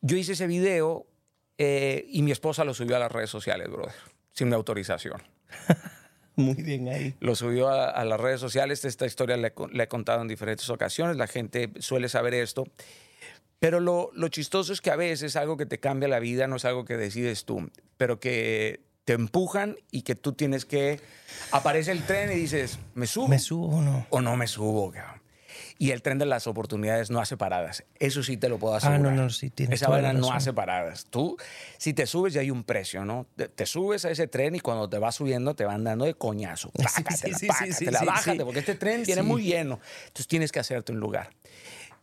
[0.00, 1.06] Yo hice ese video
[1.58, 3.94] eh, y mi esposa lo subió a las redes sociales, brother,
[4.32, 5.22] sin mi autorización.
[6.36, 7.14] Muy bien ahí.
[7.20, 8.84] Lo subió a, a las redes sociales.
[8.84, 11.16] Esta historia le, le, he contado en diferentes ocasiones.
[11.16, 12.64] La gente suele saber esto.
[13.58, 16.56] Pero lo, lo chistoso es que a veces algo que te cambia la vida no
[16.56, 20.98] es algo que decides tú, pero que te empujan y que tú tienes que...
[21.50, 23.28] Aparece el tren y dices, ¿me subo?
[23.28, 24.06] ¿Me subo o no?
[24.08, 25.19] O no me subo, cabrón.
[25.80, 27.84] Y el tren de las oportunidades no hace paradas.
[27.98, 29.00] Eso sí te lo puedo asegurar.
[29.00, 31.06] Ah, no, no, sí, tienes Esa vaina no hace paradas.
[31.08, 31.38] Tú,
[31.78, 33.26] si te subes, ya hay un precio, ¿no?
[33.34, 36.12] Te, te, subes a ese tren y cuando te vas subiendo te van dando de
[36.12, 36.70] coñazo.
[36.76, 39.80] Pácate, sí, sí, sí, la bájate, porque este tren tiene muy lleno.
[40.02, 41.30] Entonces tienes que hacerte un lugar.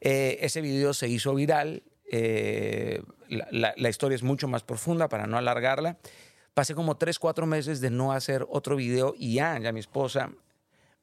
[0.01, 1.83] Eh, ese video se hizo viral.
[2.11, 5.97] Eh, la, la, la historia es mucho más profunda para no alargarla
[6.55, 10.31] pasé como tres, cuatro meses de no hacer otro video y ya, ya mi esposa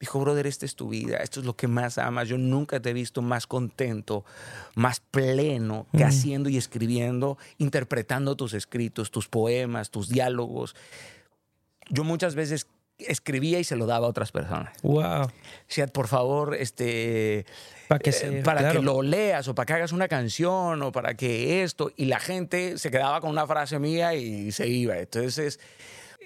[0.00, 2.28] dijo, brother, esta es tu vida, esto es lo que más amas.
[2.28, 4.24] Yo nunca te he visto más contento,
[4.74, 10.74] más pleno que haciendo y escribiendo, interpretando tus escritos, tus poemas, tus diálogos.
[11.88, 12.66] Yo muchas veces
[12.98, 14.76] escribía y se lo daba a otras personas.
[14.82, 15.30] Wow.
[15.68, 17.44] Decía, por favor, este,
[17.88, 18.80] Para que, eh, para claro.
[18.80, 21.90] que lo leas o para que hagas una canción o para que esto.
[21.96, 24.98] Y la gente se quedaba con una frase mía y se iba.
[24.98, 25.60] Entonces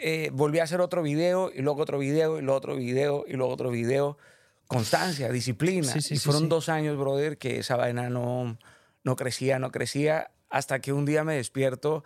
[0.00, 3.32] eh, volví a hacer otro video y luego otro video y luego otro video y
[3.34, 4.18] luego otro video.
[4.66, 5.90] Constancia, disciplina.
[5.92, 6.48] Sí, sí, y fueron sí.
[6.48, 8.58] dos años, brother, que esa vaina no,
[9.02, 12.04] no crecía, no crecía, hasta que un día me despierto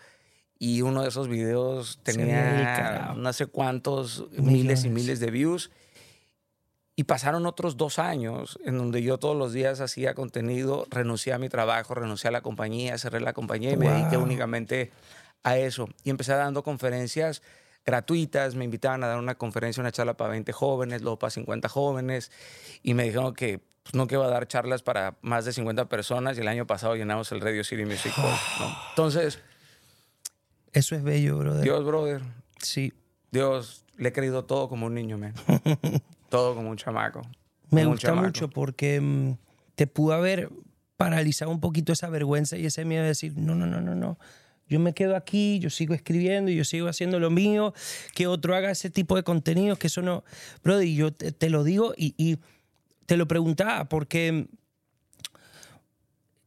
[0.59, 5.71] y uno de esos videos tenía no sé cuántos miles y miles de views.
[6.95, 11.39] Y pasaron otros dos años en donde yo todos los días hacía contenido, renuncié a
[11.39, 14.25] mi trabajo, renuncié a la compañía, cerré la compañía y me dediqué Wow.
[14.27, 14.93] únicamente
[15.43, 15.89] a eso.
[16.05, 17.43] Y empecé dando conferencias
[17.85, 21.69] gratuitas, me invitaban a dar una conferencia, una charla para 20 jóvenes, luego para 50
[21.69, 22.31] jóvenes,
[22.83, 25.89] y me dijeron que pues, no que iba a dar charlas para más de 50
[25.89, 28.35] personas, y el año pasado llenamos el Radio City Music Hall.
[28.61, 28.77] ¿no?
[28.91, 29.41] Entonces,
[30.73, 31.63] Eso es bello, brother.
[31.63, 32.23] Dios, brother,
[32.59, 32.93] Sí.
[33.33, 35.35] Dios, le he querido todo como un niño, man.
[36.29, 37.23] todo como un chamaco.
[37.71, 38.27] Me gusta chamaco.
[38.27, 39.33] mucho porque mm,
[39.75, 40.51] te pudo haber
[40.97, 44.19] paralizado un poquito esa vergüenza y ese miedo de decir, no, no, no, no, no.
[44.73, 47.75] Yo me quedo aquí, yo sigo escribiendo, yo sigo haciendo lo mío,
[48.15, 50.25] que otro haga ese tipo de contenidos, que eso no...
[50.65, 52.39] Brother, y yo te, te lo digo y, y
[53.05, 54.47] te lo preguntaba porque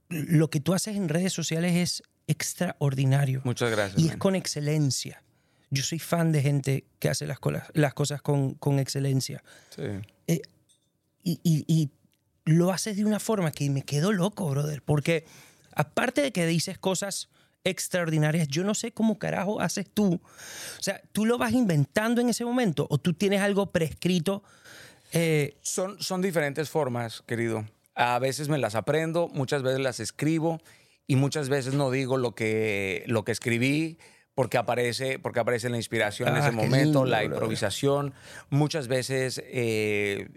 [0.09, 3.41] lo que tú haces en redes sociales es extraordinario.
[3.43, 3.99] Muchas gracias.
[4.01, 4.19] Y es man.
[4.19, 5.21] con excelencia.
[5.69, 7.38] Yo soy fan de gente que hace las,
[7.73, 9.43] las cosas con, con excelencia.
[9.76, 9.84] Sí.
[10.28, 10.41] Eh,
[11.23, 11.89] y, y- y
[12.45, 14.82] lo haces de una forma que me quedo loco, brother.
[14.84, 15.26] Porque
[15.73, 17.30] aparte de que dices cosas
[17.66, 20.22] extraordinarias, yo no sé cómo carajo haces tú.
[20.80, 24.43] O sea, tú lo vas inventando en ese momento o tú tienes algo prescrito.
[25.11, 27.66] eh, Son, son diferentes formas, querido.
[27.95, 30.61] A veces me las aprendo, muchas veces las escribo
[31.07, 33.97] y muchas veces no digo lo que, lo que escribí
[34.34, 38.13] porque aparece, porque aparece la inspiración en Ah, ese qué momento, lindo, la improvisación.
[38.49, 40.28] Muchas veces eh,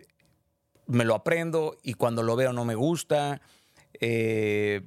[0.86, 3.40] me lo aprendo y cuando lo veo no me gusta.
[4.00, 4.82] Eh,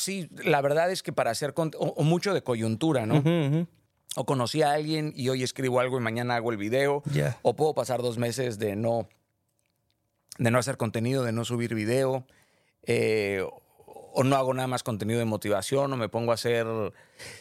[0.00, 1.54] sí, la verdad es que para hacer...
[1.56, 3.22] O, o mucho de coyuntura, ¿no?
[4.16, 7.02] O conocí a alguien y hoy escribo algo y mañana hago el video.
[7.42, 9.08] O puedo pasar dos meses de no,
[10.38, 12.26] de no hacer contenido, de no subir video.
[12.82, 13.44] eh,
[14.12, 16.66] o no hago nada más contenido de motivación o me pongo a hacer...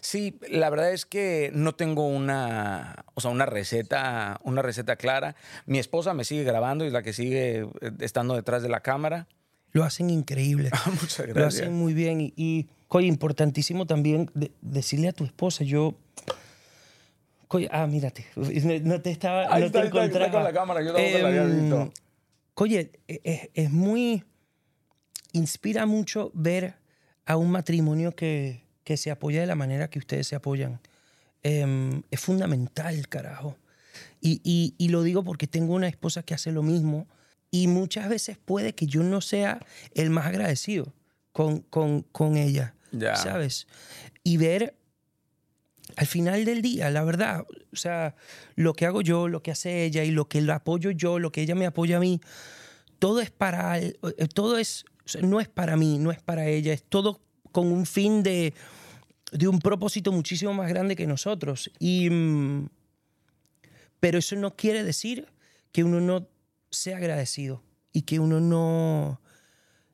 [0.01, 5.36] Sí, la verdad es que no tengo una, o sea, una receta, una receta clara.
[5.66, 8.82] Mi esposa me sigue grabando y es la que sigue eh, estando detrás de la
[8.82, 9.28] cámara.
[9.72, 10.72] Lo hacen increíble.
[11.02, 12.22] Muchas Lo hacen muy bien.
[12.22, 12.68] Y, y
[13.06, 15.96] importantísimo también de- decirle a tu esposa, yo...
[17.48, 18.26] Coño, ah, mírate.
[18.84, 19.54] No te estaba...
[19.54, 20.32] Ahí no está, te ahí está, está encontraba.
[20.32, 21.94] con la cámara, yo tampoco la había Em, visto.
[22.56, 24.24] Oye, es, es muy...
[25.34, 26.76] Inspira mucho ver
[27.26, 30.80] a un matrimonio que, que se apoya de la manera que ustedes se apoyan.
[31.44, 33.56] Em, es fundamental, carajo.
[34.22, 37.08] Y, y- y lo digo porque tengo una esposa que hace lo mismo
[37.52, 39.60] y muchas veces puede que yo no sea
[39.95, 40.93] el más agradecido
[41.32, 43.16] con, con, con ella, Ya.
[43.16, 43.68] ¿sabes?
[44.24, 44.76] Y ver
[45.95, 48.16] al final del día, la verdad, o sea,
[48.56, 51.32] lo que hago yo, lo que hace ella y lo que la apoyo yo, lo
[51.32, 52.22] que ella me apoya a mí,
[53.00, 56.22] todo es para, el- eh, todo es, o sea, no es para mí, no es
[56.22, 57.20] para ella, es todo
[57.52, 58.54] con un fin de,
[59.32, 61.72] de un propósito muchísimo más grande que nosotros.
[61.80, 62.70] Y, mm,
[64.00, 65.28] pero eso no quiere decir
[65.72, 66.28] que uno no
[66.72, 67.62] sea agradecido
[67.92, 69.20] y que uno no,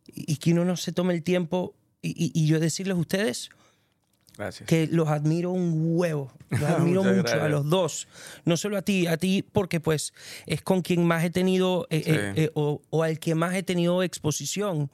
[0.07, 3.49] y que uno no se tome el tiempo y, y- y yo decirles a ustedes,
[4.37, 4.67] Gracias.
[4.67, 6.31] que los admiro un huevo.
[6.49, 8.07] Los admiro mucho a los dos.
[8.43, 10.13] No solo a ti, a ti porque pues
[10.45, 12.11] es con quien más he tenido eh, Sí.
[12.11, 14.91] eh, eh, o, o al que más he tenido exposición.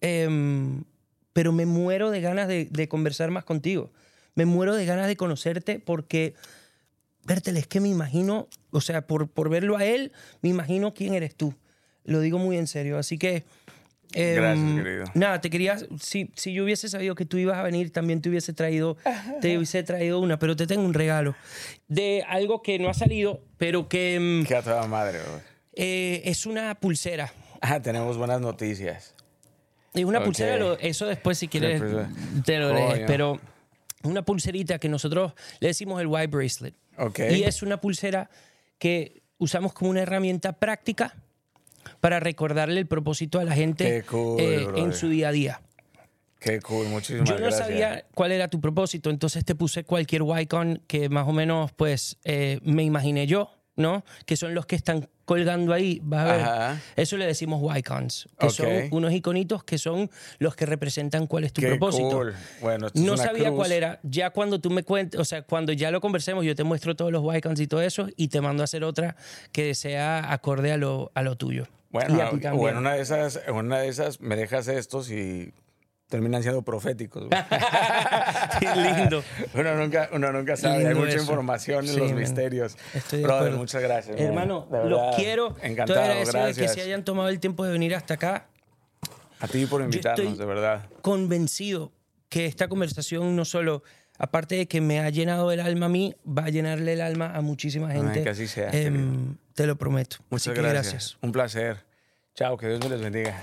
[0.00, 0.84] Em,
[1.32, 3.92] pero me muero de ganas de, de conversar más contigo.
[4.34, 6.34] Me muero de ganas de conocerte porque,
[7.24, 10.12] Bertel, es que me imagino, o sea, por, por verlo a él,
[10.42, 11.54] me imagino quién eres tú.
[12.04, 12.98] Lo digo muy en serio.
[12.98, 13.44] Así que...
[14.14, 15.04] em, Gracias, querido.
[15.14, 18.28] Nada, te quería, si, si yo hubiese sabido que tú ibas a venir, también te
[18.30, 18.96] hubiese traído,
[19.40, 21.34] te hubiese traído una, pero te tengo un regalo
[21.88, 25.18] de algo que no ha salido, pero que Qué a toda madre,
[25.74, 27.32] eh, es una pulsera.
[27.60, 29.14] Ah, tenemos buenas noticias.
[29.92, 30.24] Es una Ok.
[30.24, 32.06] pulsera, lo- eso después si quieres pues,
[32.44, 33.38] te lo lees, pero
[34.04, 36.74] una pulserita que nosotros le decimos el white bracelet.
[37.00, 37.20] Ok.
[37.30, 38.30] Y es una pulsera
[38.78, 41.16] que usamos como una herramienta práctica
[42.00, 45.60] para recordarle el propósito a la gente cool, eh, en su día a día.
[46.38, 47.66] Qué cool, muchísimas Yo no gracias.
[47.66, 52.16] sabía cuál era tu propósito, entonces te puse cualquier Wycon que más o menos, pues,
[52.24, 53.50] eh, me imaginé yo,
[53.80, 54.04] ¿no?
[54.26, 56.40] Que son los que están colgando ahí, vas a ver.
[56.42, 56.80] Ajá.
[56.96, 61.52] Eso le decimos Wycons, que son unos iconitos que son los que representan cuál es
[61.52, 62.10] tu Qué propósito.
[62.10, 62.34] cool.
[62.60, 63.56] Bueno, esto es No una sabía cruz.
[63.56, 64.00] cuál era.
[64.02, 67.12] Ya cuando tú me cuentes, o sea, cuando ya lo conversemos, yo te muestro todos
[67.12, 69.16] los Wycons y todo eso y te mando a hacer otra
[69.52, 71.66] que sea acorde a lo, a lo tuyo.
[71.90, 72.64] Bueno, Y a ti también.
[72.64, 75.52] o en una de esas, una de esas me dejas estos y
[76.10, 77.24] terminan siendo proféticos.
[78.60, 79.24] Qué lindo.
[79.54, 80.86] uno nunca, uno nunca sabe.
[80.86, 81.20] Hay mucha eso.
[81.20, 82.18] información en Sí, los man.
[82.20, 82.76] misterios.
[82.92, 83.58] Estoy de Brother, acuerdo.
[83.58, 84.16] muchas gracias.
[84.18, 84.26] man.
[84.26, 85.48] Hermano, los quiero.
[85.56, 86.72] Estoy Encantado, agradecido de que gracias.
[86.74, 88.46] se hayan tomado el tiempo de venir hasta acá.
[89.40, 90.86] A ti por invitarnos, estoy- de verdad.
[91.00, 91.92] Convencido
[92.28, 93.82] que esta conversación no solo,
[94.18, 97.32] aparte de que me ha llenado el alma a mí, va a llenarle el alma
[97.34, 98.22] a muchísima gente.
[98.22, 100.16] que así sea, Em, te lo prometo.
[100.28, 100.72] Muchas gracias.
[100.92, 101.18] gracias.
[101.22, 101.84] Un placer.
[102.34, 103.42] Chao, que Dios me les bendiga.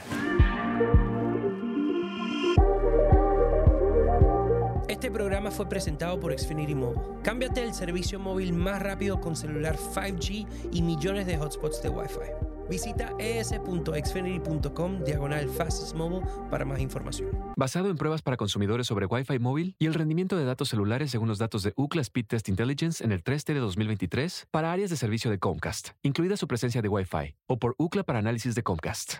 [4.98, 7.00] Este programa fue presentado por Xfinity Mobile.
[7.22, 12.68] Cámbiate el servicio móvil más rápido con celular 5G y millones de hotspots de Wi-Fi.
[12.68, 17.30] Visita es.xfinity.com diagonal fastest mobile para más información.
[17.56, 21.28] Basado en pruebas para consumidores sobre Wi-Fi móvil y el rendimiento de datos celulares según
[21.28, 24.96] los datos de Ookla Speed Test Intelligence en el 3T de 2023 para áreas de
[24.96, 29.18] servicio de Comcast, incluida su presencia de Wi-Fi, o por Ookla para análisis de Comcast.